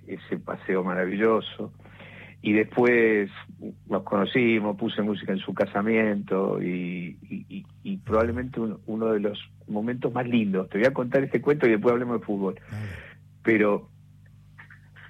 ese 0.08 0.38
paseo 0.38 0.84
maravilloso 0.86 1.74
y 2.42 2.54
después 2.54 3.30
nos 3.88 4.04
conocimos, 4.04 4.78
puse 4.78 5.02
música 5.02 5.34
en 5.34 5.40
su 5.40 5.54
casamiento 5.54 6.62
y, 6.62 7.18
probablemente 8.06 8.60
uno, 8.86 9.08
de 9.08 9.20
los 9.20 9.40
momentos 9.68 10.14
más 10.14 10.28
lindos. 10.28 10.70
Te 10.70 10.78
voy 10.78 10.88
a 10.88 10.94
contar 10.94 11.24
este 11.24 11.42
cuento 11.42 11.68
y 11.68 11.72
después 11.72 11.92
hablemos 11.92 12.20
de 12.20 12.26
fútbol. 12.26 12.56
Pero 13.44 13.90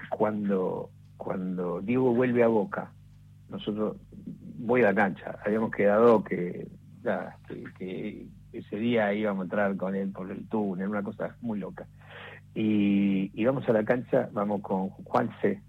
cuando, 0.10 0.89
cuando 1.18 1.82
Diego 1.82 2.13
vuelve 2.13 2.44
a 2.44 2.48
Boca, 2.48 2.92
nosotros 3.50 3.98
voy 4.58 4.82
a 4.82 4.86
la 4.86 4.96
cancha, 4.96 5.38
habíamos 5.46 5.72
quedado 5.72 6.24
que, 6.24 6.68
que, 7.78 8.26
ese 8.52 8.78
día 8.78 9.13
íbamos 9.13 9.42
a 9.42 9.44
entrar 9.44 9.78
con 9.78 9.96
él 9.96 10.12
por 10.12 10.32
el 10.32 10.48
túnel, 10.48 10.89
una 10.89 11.04
cosa 11.04 11.36
muy 11.42 11.60
loca. 11.60 11.86
Y, 12.56 13.30
y 13.39 13.46
vamos 13.46 13.70
a 13.70 13.74
la 13.74 13.86
cancha, 13.86 14.28
vamos 14.34 14.62
con 14.62 14.89
Juan 14.89 15.30
C 15.39 15.62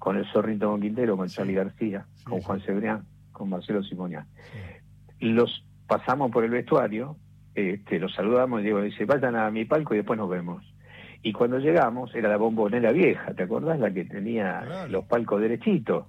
con 0.00 0.16
el 0.16 0.24
Zorrito 0.32 0.70
con 0.70 0.80
Quintero, 0.80 1.16
con 1.16 1.28
Charlie 1.28 1.54
García, 1.54 2.06
con 2.24 2.40
Juan 2.40 2.60
Cebrián, 2.62 3.04
con 3.32 3.50
Marcelo 3.50 3.84
Simonián. 3.84 4.26
Los 5.20 5.62
pasamos 5.86 6.32
por 6.32 6.42
el 6.42 6.50
vestuario, 6.50 7.16
este, 7.54 8.00
los 8.00 8.14
saludamos 8.14 8.60
y 8.60 8.64
Diego 8.64 8.80
dice, 8.80 9.04
vayan 9.04 9.36
a 9.36 9.50
mi 9.50 9.66
palco 9.66 9.92
y 9.92 9.98
después 9.98 10.18
nos 10.18 10.30
vemos. 10.30 10.64
Y 11.22 11.34
cuando 11.34 11.58
llegamos, 11.58 12.14
era 12.14 12.30
la 12.30 12.38
bombonera 12.38 12.92
vieja, 12.92 13.34
¿te 13.34 13.42
acordás? 13.42 13.78
La 13.78 13.92
que 13.92 14.06
tenía 14.06 14.86
los 14.88 15.04
palcos 15.04 15.42
derechitos. 15.42 16.06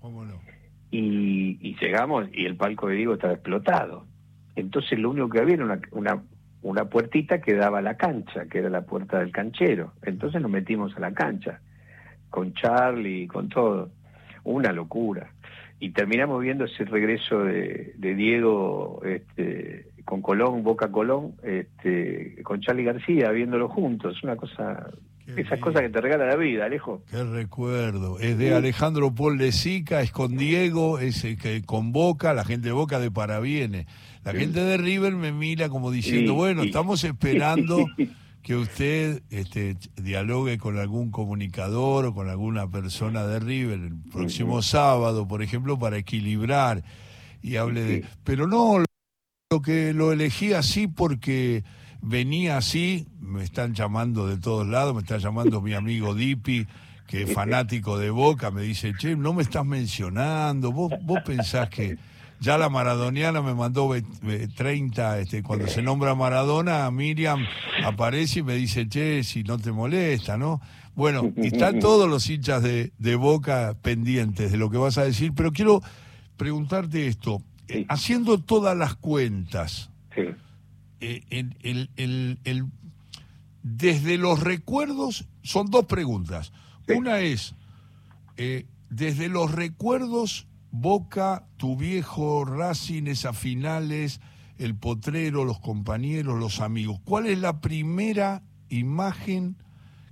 Y, 0.89 1.75
llegamos 1.82 2.30
y 2.32 2.45
el 2.45 2.56
palco 2.56 2.88
de 2.88 2.95
Diego 2.95 3.15
estaba 3.15 3.34
explotado. 3.34 4.06
Entonces 4.56 4.97
lo 4.99 5.10
único 5.10 5.30
que 5.30 5.39
había 5.39 5.56
era 5.56 5.65
una, 5.65 5.82
una, 5.91 6.23
una 6.62 6.86
puertita 6.86 7.41
que 7.41 7.56
daba 7.56 7.80
a 7.80 7.82
la 7.82 7.97
cancha, 7.97 8.45
que 8.45 8.60
era 8.60 8.69
la 8.69 8.84
puerta 8.84 9.19
del 9.19 9.34
canchero. 9.34 9.91
Entonces 10.01 10.41
nos 10.41 10.49
metimos 10.49 10.95
a 10.95 11.01
la 11.01 11.12
cancha 11.12 11.60
con 12.32 12.56
Charlie, 12.56 13.28
con 13.28 13.48
todo. 13.50 13.91
Una 14.44 14.72
locura. 14.72 15.30
Y 15.80 15.91
terminamos 15.91 16.41
viendo 16.41 16.65
ese 16.65 16.86
regreso 16.86 17.44
de, 17.44 17.94
Diego 17.98 19.02
este, 19.06 19.88
con 20.06 20.24
Colón, 20.24 20.63
Boca 20.63 20.91
Colón, 20.91 21.34
este, 21.44 22.41
con 22.41 22.62
Charlie 22.62 22.84
García, 22.84 23.30
viéndolo 23.30 23.70
juntos. 23.70 24.24
Una 24.24 24.36
cosa 24.36 24.89
esas 25.38 25.60
cosas 25.60 25.82
que 25.82 25.89
te 25.89 26.02
regala 26.02 26.26
la 26.26 26.36
vida, 26.36 26.65
Alejo. 26.65 27.04
Qué 27.10 27.24
recuerdo. 27.24 28.20
Es 28.20 28.38
de 28.38 28.54
Alejandro 28.54 29.13
Paul 29.13 29.38
de 29.38 29.52
Sica, 29.52 30.02
es 30.02 30.12
con 30.12 30.38
Diego, 30.38 31.00
es 31.00 31.24
el 31.24 31.38
que 31.38 31.62
convoca, 31.62 32.34
la 32.34 32.44
gente 32.44 32.67
de 32.67 32.74
Boca 32.74 33.00
de 33.00 33.12
Paraviene. 33.12 33.86
La 34.24 34.34
gente 34.34 34.62
de 34.62 34.78
River 34.78 35.13
me 35.13 35.32
mira 35.32 35.70
como 35.70 35.89
diciendo, 35.89 36.34
bueno, 36.34 36.63
estamos 36.63 37.04
esperando 37.04 37.86
que 38.43 38.56
usted 38.56 39.21
este, 39.30 39.77
dialogue 39.95 40.58
con 40.58 40.77
algún 40.80 41.12
comunicador 41.12 42.06
o 42.06 42.13
con 42.13 42.30
alguna 42.30 42.69
persona 42.69 43.25
de 43.25 43.39
River 43.39 43.80
el 43.80 43.95
próximo 44.12 44.62
sábado, 44.62 45.27
por 45.27 45.43
ejemplo, 45.43 45.77
para 45.77 45.97
equilibrar 45.97 46.84
y 47.41 47.58
hable 47.58 47.84
de... 47.84 48.06
Pero 48.23 48.47
no, 48.47 48.84
lo 49.51 49.62
que 49.62 49.93
lo 49.93 50.12
elegí 50.12 50.54
así 50.54 50.88
porque 50.88 51.63
venía 52.01 52.58
así, 52.58 53.08
me 53.19 53.43
están 53.43 53.73
llamando 53.73 54.27
de 54.27 54.38
todos 54.38 54.67
lados, 54.67 54.95
me 54.95 55.01
está 55.01 55.17
llamando 55.17 55.62
mi 55.62 55.73
amigo 55.73 56.15
Dipi, 56.15 56.65
que 57.08 57.23
es 57.23 57.34
fanático 57.34 57.99
de 57.99 58.10
Boca, 58.10 58.49
me 58.49 58.62
dice, 58.62 58.93
che, 58.97 59.15
no 59.15 59.34
me 59.34 59.43
estás 59.43 59.65
mencionando, 59.65 60.71
vos, 60.71 60.91
vos 61.04 61.19
pensás 61.23 61.69
que 61.69 61.97
ya 62.41 62.58
la 62.58 62.69
maradoniana 62.69 63.41
me 63.43 63.54
mandó 63.54 63.91
30, 64.56 65.19
este, 65.19 65.43
cuando 65.43 65.67
se 65.67 65.84
nombra 65.84 66.15
Maradona, 66.15 66.89
Miriam 66.89 67.45
aparece 67.86 68.39
y 68.39 68.43
me 68.43 68.56
dice, 68.56 68.89
che, 68.89 69.23
si 69.23 69.43
no 69.43 69.60
te 69.60 69.71
molesta, 69.71 70.38
¿no? 70.38 70.60
Bueno, 70.95 71.32
están 71.38 71.80
todos 71.80 72.10
los 72.10 72.27
hinchas 72.27 72.63
de, 72.63 72.93
de 72.97 73.15
Boca 73.15 73.77
pendientes 73.84 74.51
de 74.51 74.58
lo 74.58 74.71
que 74.71 74.77
vas 74.77 74.97
a 74.97 75.04
decir, 75.04 75.34
pero 75.36 75.51
quiero 75.51 75.84
preguntarte 76.36 77.06
esto, 77.06 77.43
haciendo 77.88 78.39
todas 78.39 78.75
las 78.75 78.95
cuentas, 78.95 79.91
eh, 80.99 81.23
el, 81.30 82.67
desde 83.62 84.17
los 84.17 84.39
recuerdos, 84.39 85.27
son 85.43 85.69
dos 85.69 85.86
preguntas. 85.86 86.54
Una 86.88 87.19
es, 87.19 87.54
eh, 88.38 88.65
desde 88.89 89.30
los 89.30 89.51
recuerdos 89.51 90.47
Boca, 90.71 91.47
tu 91.57 91.75
viejo 91.75 92.45
Racing, 92.45 93.07
esas 93.07 93.38
finales, 93.38 94.21
el 94.57 94.75
potrero, 94.75 95.43
los 95.43 95.60
compañeros, 95.60 96.39
los 96.39 96.62
amigos. 96.62 97.01
¿Cuál 97.03 97.27
es 97.27 97.39
la 97.39 97.60
primera 97.60 98.43
imagen 98.69 99.57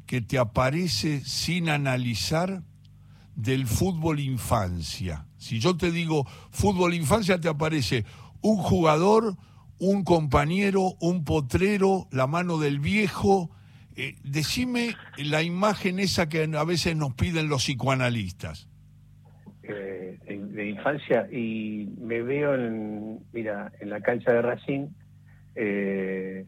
que 0.05 0.19
te 0.19 0.37
aparece 0.37 1.21
sin 1.21 1.69
analizar 1.69 2.61
del 3.35 3.67
fútbol 3.67 4.19
infancia? 4.19 5.27
Si 5.37 5.59
yo 5.61 5.77
te 5.77 5.91
digo 5.91 6.27
fútbol 6.51 6.93
infancia, 6.93 7.39
te 7.39 7.47
aparece 7.47 8.03
un 8.41 8.57
jugador, 8.57 9.37
un 9.77 10.03
compañero, 10.03 10.95
un 10.99 11.23
potrero, 11.23 12.09
la 12.11 12.27
mano 12.27 12.57
del 12.57 12.79
viejo. 12.79 13.49
Eh, 13.95 14.17
decime 14.23 14.97
la 15.17 15.41
imagen 15.41 15.99
esa 15.99 16.27
que 16.27 16.43
a 16.43 16.63
veces 16.65 16.97
nos 16.97 17.13
piden 17.13 17.47
los 17.47 17.63
psicoanalistas 17.63 18.69
de 20.59 20.69
infancia 20.71 21.27
y 21.31 21.87
me 22.01 22.21
veo 22.21 22.53
en, 22.53 23.19
mira, 23.31 23.71
en 23.79 23.89
la 23.89 24.01
cancha 24.01 24.33
de 24.33 24.41
Racing, 24.41 24.87
eh, 25.55 26.45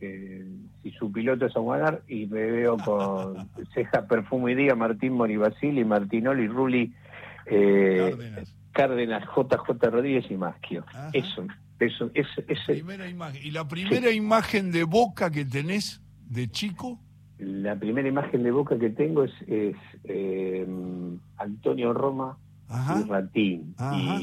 eh, 0.00 0.44
si 0.82 0.90
su 0.92 1.10
piloto 1.10 1.46
es 1.46 1.56
Aguadar, 1.56 2.02
y 2.06 2.26
me 2.26 2.46
veo 2.46 2.76
con 2.76 3.48
Ceja 3.74 4.06
Perfume 4.06 4.52
y 4.52 4.54
Día, 4.54 4.76
Martín 4.76 5.14
Moribasili, 5.14 5.84
Martinoli, 5.84 6.46
Ruli, 6.46 6.94
eh, 7.46 8.44
Cárdenas. 8.72 9.24
JJ 9.24 9.90
Rodríguez 9.90 10.30
y 10.30 10.36
Maschio. 10.36 10.84
Eso, 11.12 11.44
eso, 11.80 12.10
eso, 12.14 12.46
Primera 12.66 13.08
imagen. 13.08 13.40
¿Y 13.44 13.50
la 13.50 13.66
primera 13.66 14.12
imagen 14.12 14.70
de 14.70 14.84
Boca 14.84 15.32
que 15.32 15.44
tenés 15.44 16.00
de 16.28 16.48
chico? 16.48 17.00
La 17.38 17.74
primera 17.74 18.08
imagen 18.08 18.44
de 18.44 18.52
Boca 18.52 18.78
que 18.78 18.90
tengo 18.90 19.24
es, 19.24 19.32
es 19.48 19.74
Antonio 21.38 21.92
Roma 21.92 22.38
y 22.70 23.08
Ratín. 23.08 23.74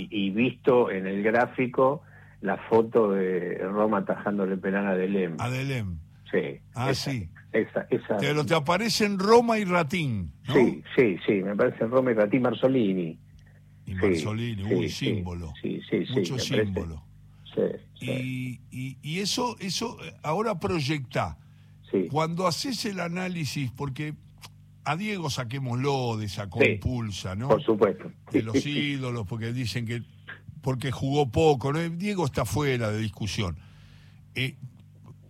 Y, 0.09 0.29
visto 0.31 0.91
en 0.91 1.07
el 1.07 1.23
gráfico 1.23 2.03
la 2.41 2.57
foto 2.69 3.11
de 3.11 3.57
Roma 3.59 3.99
atajándole 3.99 4.57
penal 4.57 4.87
a 4.87 4.95
Delem. 4.95 5.35
A 5.39 5.49
Delem. 5.49 5.97
Sí. 6.31 6.59
Ah, 6.73 6.93
sí. 6.93 7.29
Esa, 7.51 7.87
esa... 7.89 8.17
Pero 8.17 8.45
te 8.45 8.53
aparecen 8.53 9.17
Roma 9.17 9.57
y 9.57 9.63
Ratín, 9.63 10.31
Sí, 10.51 10.83
sí, 10.95 11.17
sí, 11.25 11.33
me 11.41 11.51
aparecen 11.51 11.89
Roma 11.89 12.11
y 12.11 12.13
Ratín 12.13 12.41
Marzolini. 12.41 13.17
Y 13.85 13.95
Marzolini, 13.95 14.63
uy, 14.73 14.89
símbolo. 14.89 15.53
Sí, 15.61 15.79
sí, 15.89 16.05
sí. 16.05 16.13
Mucho 16.13 16.37
símbolo. 16.37 17.01
Y, 18.01 18.59
y, 18.69 18.97
y, 19.01 19.19
eso, 19.19 19.55
eso 19.59 19.97
eh, 20.03 20.13
ahora 20.23 20.59
proyecta. 20.59 21.37
Cuando 22.11 22.45
haces 22.45 22.83
el 22.83 22.99
análisis, 22.99 23.71
porque 23.71 24.15
a 24.85 24.95
Diego 24.95 25.29
saquémoslo 25.29 26.17
de 26.17 26.25
esa 26.25 26.49
compulsa, 26.49 27.35
¿no? 27.35 27.49
Por 27.49 27.63
supuesto. 27.63 28.11
De 28.31 28.43
los 28.43 28.65
ídolos, 28.65 29.25
porque 29.27 29.51
dicen 29.51 29.85
que 29.85 30.03
porque 30.61 30.91
jugó 30.91 31.29
poco, 31.29 31.73
¿no? 31.73 31.79
Diego 31.89 32.25
está 32.25 32.45
fuera 32.45 32.91
de 32.91 32.99
discusión. 32.99 33.57
Eh, 34.33 34.55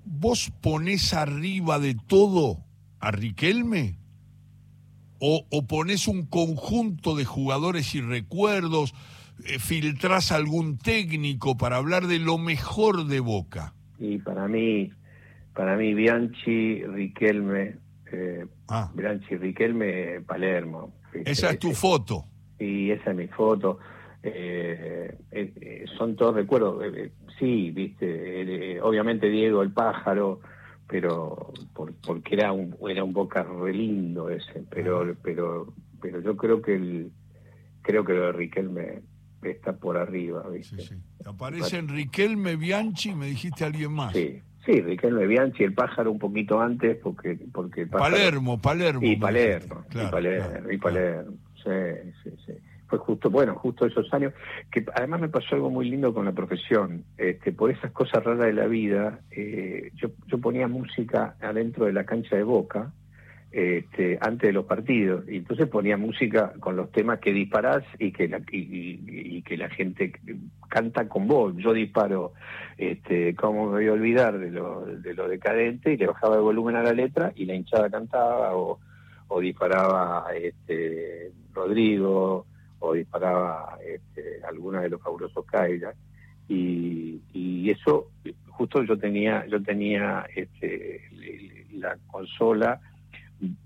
¿Vos 0.05 0.51
ponés 0.61 1.13
arriba 1.13 1.79
de 1.79 1.95
todo 1.95 2.63
a 2.99 3.11
Riquelme? 3.11 3.97
¿O, 5.19 5.45
o 5.49 5.67
ponés 5.67 6.07
un 6.07 6.25
conjunto 6.25 7.15
de 7.15 7.25
jugadores 7.25 7.95
y 7.95 8.01
recuerdos? 8.01 8.93
Eh, 9.45 9.59
¿Filtrás 9.59 10.31
algún 10.31 10.77
técnico 10.77 11.57
para 11.57 11.77
hablar 11.77 12.07
de 12.07 12.19
lo 12.19 12.37
mejor 12.37 13.07
de 13.07 13.19
Boca? 13.19 13.73
Y 13.99 14.19
para 14.19 14.47
mí, 14.47 14.91
para 15.53 15.75
mí 15.75 15.93
Bianchi, 15.93 16.83
Riquelme, 16.83 17.77
eh, 18.11 18.45
ah. 18.69 18.91
Riquelme, 18.95 20.21
Palermo. 20.21 20.93
Esa 21.13 21.51
es 21.51 21.59
tu 21.59 21.71
foto. 21.71 22.25
Sí, 22.57 22.91
esa 22.91 23.11
es 23.11 23.17
mi 23.17 23.27
foto. 23.27 23.79
Eh, 24.27 25.15
eh, 25.31 25.53
eh, 25.61 25.85
son 25.97 26.15
todos 26.15 26.33
recuerdos. 26.33 26.83
sí, 27.37 27.69
viste, 27.69 28.81
obviamente 28.81 29.29
Diego 29.29 29.61
el 29.61 29.71
pájaro, 29.71 30.39
pero 30.87 31.53
porque 32.03 32.33
era 32.33 32.51
un 32.51 32.75
era 32.89 33.03
un 33.03 33.13
Boca 33.13 33.43
re 33.43 33.71
lindo 33.71 34.29
ese, 34.31 34.63
pero 34.69 35.15
pero 35.21 35.73
pero 36.01 36.21
yo 36.21 36.35
creo 36.35 36.59
que 36.59 36.75
el 36.75 37.11
creo 37.83 38.03
que 38.03 38.13
lo 38.13 38.25
de 38.25 38.31
Riquelme 38.31 39.01
está 39.43 39.73
por 39.73 39.95
arriba, 39.95 40.49
¿viste? 40.49 40.81
Sí, 40.81 40.95
Aparecen 41.23 41.87
Riquelme, 41.87 42.55
Bianchi, 42.55 43.13
me 43.13 43.27
dijiste 43.27 43.63
alguien 43.63 43.91
más. 43.91 44.13
Sí, 44.13 44.41
Sí, 44.65 44.81
Riquelme 44.81 45.27
Bianchi, 45.27 45.63
el 45.63 45.73
pájaro 45.73 46.11
un 46.11 46.19
poquito 46.19 46.59
antes, 46.59 46.97
porque... 46.97 47.37
porque 47.53 47.85
Palermo, 47.85 48.59
Palermo. 48.59 49.01
Y 49.03 49.15
Palermo, 49.15 49.85
y 49.91 50.11
Palermo, 50.11 50.71
y 50.71 50.77
Palermo. 50.77 51.33
Sí, 51.63 52.11
sí, 52.23 52.31
sí. 52.45 52.53
Fue 52.87 52.99
justo, 52.99 53.29
bueno, 53.29 53.55
justo 53.55 53.85
esos 53.85 54.11
años, 54.13 54.33
que 54.71 54.85
además 54.93 55.21
me 55.21 55.29
pasó 55.29 55.55
algo 55.55 55.69
muy 55.69 55.89
lindo 55.89 56.13
con 56.13 56.25
la 56.25 56.31
profesión. 56.31 57.03
Este, 57.17 57.51
por 57.51 57.71
esas 57.71 57.91
cosas 57.91 58.23
raras 58.23 58.45
de 58.45 58.53
la 58.53 58.67
vida, 58.67 59.19
eh, 59.31 59.91
yo, 59.95 60.09
yo 60.27 60.39
ponía 60.39 60.67
música 60.67 61.35
adentro 61.41 61.85
de 61.85 61.93
la 61.93 62.05
cancha 62.05 62.35
de 62.35 62.43
Boca, 62.43 62.91
este, 63.55 64.17
antes 64.19 64.49
de 64.49 64.51
los 64.51 64.65
partidos. 64.65 65.23
Y 65.29 65.37
entonces 65.37 65.69
ponía 65.69 65.95
música 65.95 66.51
con 66.59 66.75
los 66.75 66.91
temas 66.91 67.19
que 67.19 67.31
disparás 67.31 67.85
y 67.97 68.11
que 68.11 68.27
la, 68.27 68.41
y, 68.51 69.41
que 69.43 69.55
la 69.55 69.69
gente 69.69 70.11
canta 70.67 71.07
con 71.07 71.25
vos. 71.25 71.55
Yo 71.55 71.71
disparo, 71.71 72.33
este, 72.77 73.33
¿cómo 73.33 73.67
me 73.67 73.71
voy 73.71 73.87
a 73.87 73.93
olvidar 73.93 74.37
de 74.37 74.51
lo, 74.51 74.85
de 74.85 75.13
lo 75.13 75.29
decadente? 75.29 75.93
Y 75.93 75.97
le 75.97 76.07
bajaba 76.07 76.35
el 76.35 76.41
volumen 76.41 76.75
a 76.75 76.83
la 76.83 76.91
letra 76.91 77.31
y 77.33 77.45
la 77.45 77.55
hinchada 77.55 77.89
cantaba 77.89 78.57
o, 78.57 78.77
disparaba 79.39 80.25
este, 80.35 81.31
Rodrigo 81.53 82.45
o 82.79 82.93
disparaba 82.93 83.77
este, 83.87 84.41
alguna 84.45 84.81
de 84.81 84.89
los 84.89 85.01
fabulosos 85.01 85.45
Kaira. 85.45 85.93
Y, 86.49 87.21
y 87.31 87.69
eso, 87.69 88.11
justo 88.49 88.83
yo 88.83 88.97
tenía, 88.97 89.45
yo 89.45 89.63
tenía 89.63 90.25
este, 90.35 91.03
la 91.71 91.97
consola 92.07 92.81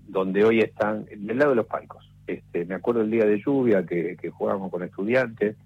donde 0.08 0.44
hoy 0.44 0.60
están, 0.60 1.04
del 1.04 1.38
lado 1.38 1.50
de 1.50 1.56
los 1.56 1.66
palcos. 1.66 2.10
Este, 2.26 2.64
me 2.64 2.74
acuerdo 2.74 3.00
el 3.02 3.10
día 3.10 3.24
de 3.24 3.42
lluvia 3.44 3.84
que, 3.84 4.16
que 4.16 4.30
jugábamos 4.30 4.70
con 4.70 4.82
estudiantes 4.82 5.56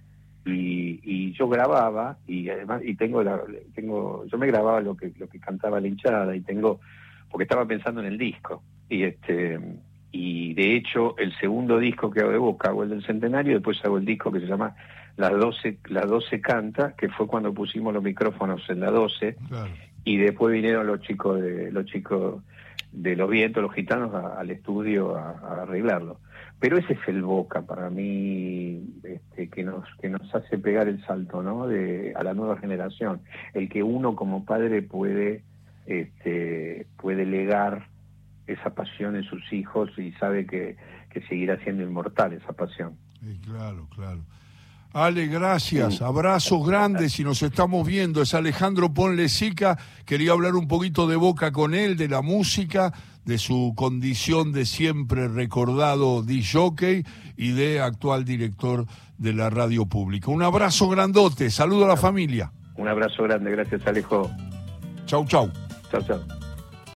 y, 0.46 1.00
y, 1.02 1.32
yo 1.32 1.48
grababa 1.48 2.18
y 2.26 2.48
además 2.48 2.82
y 2.84 2.94
tengo 2.94 3.22
la, 3.22 3.40
tengo 3.74 4.24
yo 4.26 4.38
me 4.38 4.46
grababa 4.46 4.80
lo 4.80 4.96
que 4.96 5.12
lo 5.18 5.26
que 5.28 5.40
cantaba 5.40 5.80
la 5.80 5.88
hinchada 5.88 6.36
y 6.36 6.40
tengo 6.42 6.80
porque 7.30 7.44
estaba 7.44 7.66
pensando 7.66 8.00
en 8.00 8.06
el 8.06 8.18
disco. 8.18 8.62
Y 8.88 9.04
este 9.04 9.58
y 10.12 10.54
de 10.54 10.76
hecho 10.76 11.16
el 11.18 11.36
segundo 11.38 11.78
disco 11.78 12.10
que 12.10 12.20
hago 12.20 12.30
de 12.30 12.38
Boca 12.38 12.68
hago 12.68 12.84
el 12.84 12.90
del 12.90 13.04
centenario 13.04 13.54
después 13.54 13.84
hago 13.84 13.98
el 13.98 14.04
disco 14.04 14.30
que 14.30 14.40
se 14.40 14.46
llama 14.46 14.76
las 15.16 15.32
12 15.32 15.78
las 15.88 16.06
12 16.06 16.40
canta 16.40 16.94
que 16.96 17.08
fue 17.08 17.26
cuando 17.26 17.52
pusimos 17.52 17.92
los 17.92 18.02
micrófonos 18.02 18.62
en 18.68 18.80
la 18.80 18.90
12 18.90 19.36
y 20.04 20.16
después 20.18 20.52
vinieron 20.52 20.86
los 20.86 21.00
chicos 21.00 21.40
de 21.40 21.72
los 21.72 21.86
chicos 21.86 22.42
de 22.94 23.16
los 23.16 23.28
vientos, 23.28 23.62
los 23.62 23.74
gitanos, 23.74 24.14
al 24.14 24.50
estudio 24.50 25.16
a, 25.16 25.62
arreglarlo. 25.62 26.20
Pero 26.60 26.78
ese 26.78 26.94
es 26.94 27.00
el 27.08 27.22
Boca 27.22 27.62
para 27.62 27.90
mí 27.90 28.82
este, 29.02 29.48
que 29.48 29.64
nos 29.64 29.84
que 30.00 30.08
nos 30.08 30.32
hace 30.34 30.58
pegar 30.58 30.88
el 30.88 31.04
salto, 31.04 31.42
¿no? 31.42 31.66
De 31.66 32.14
a 32.16 32.22
la 32.22 32.32
nueva 32.32 32.56
generación, 32.58 33.20
el 33.52 33.68
que 33.68 33.82
uno 33.82 34.14
como 34.14 34.44
padre 34.44 34.80
puede 34.80 35.42
este, 35.86 36.86
puede 36.96 37.26
legar 37.26 37.88
esa 38.46 38.74
pasión 38.74 39.16
en 39.16 39.24
sus 39.24 39.52
hijos 39.52 39.90
y 39.98 40.12
sabe 40.12 40.46
que, 40.46 40.76
que 41.10 41.20
seguirá 41.22 41.58
siendo 41.64 41.82
inmortal 41.82 42.32
esa 42.32 42.52
pasión. 42.52 42.96
Claro, 43.44 43.88
claro. 43.94 44.20
Ale, 44.94 45.26
gracias. 45.26 46.00
Abrazos 46.02 46.64
grandes 46.64 47.18
y 47.18 47.24
nos 47.24 47.42
estamos 47.42 47.84
viendo. 47.84 48.22
Es 48.22 48.32
Alejandro 48.32 48.94
Ponlesica. 48.94 49.76
Quería 50.06 50.30
hablar 50.30 50.54
un 50.54 50.68
poquito 50.68 51.08
de 51.08 51.16
boca 51.16 51.50
con 51.50 51.74
él, 51.74 51.96
de 51.96 52.06
la 52.06 52.22
música, 52.22 52.92
de 53.24 53.38
su 53.38 53.72
condición 53.74 54.52
de 54.52 54.64
siempre 54.64 55.26
recordado 55.26 56.22
DJ 56.22 57.04
y 57.36 57.50
de 57.50 57.80
actual 57.80 58.24
director 58.24 58.86
de 59.18 59.32
la 59.32 59.50
radio 59.50 59.84
pública. 59.84 60.30
Un 60.30 60.44
abrazo 60.44 60.88
grandote. 60.88 61.50
Saludo 61.50 61.86
a 61.86 61.88
la 61.88 61.96
familia. 61.96 62.52
Un 62.76 62.86
abrazo 62.86 63.24
grande. 63.24 63.50
Gracias, 63.50 63.84
Alejo. 63.88 64.30
Chau, 65.06 65.24
chau. 65.26 65.50
Chao, 65.90 66.02
chao. 66.02 66.43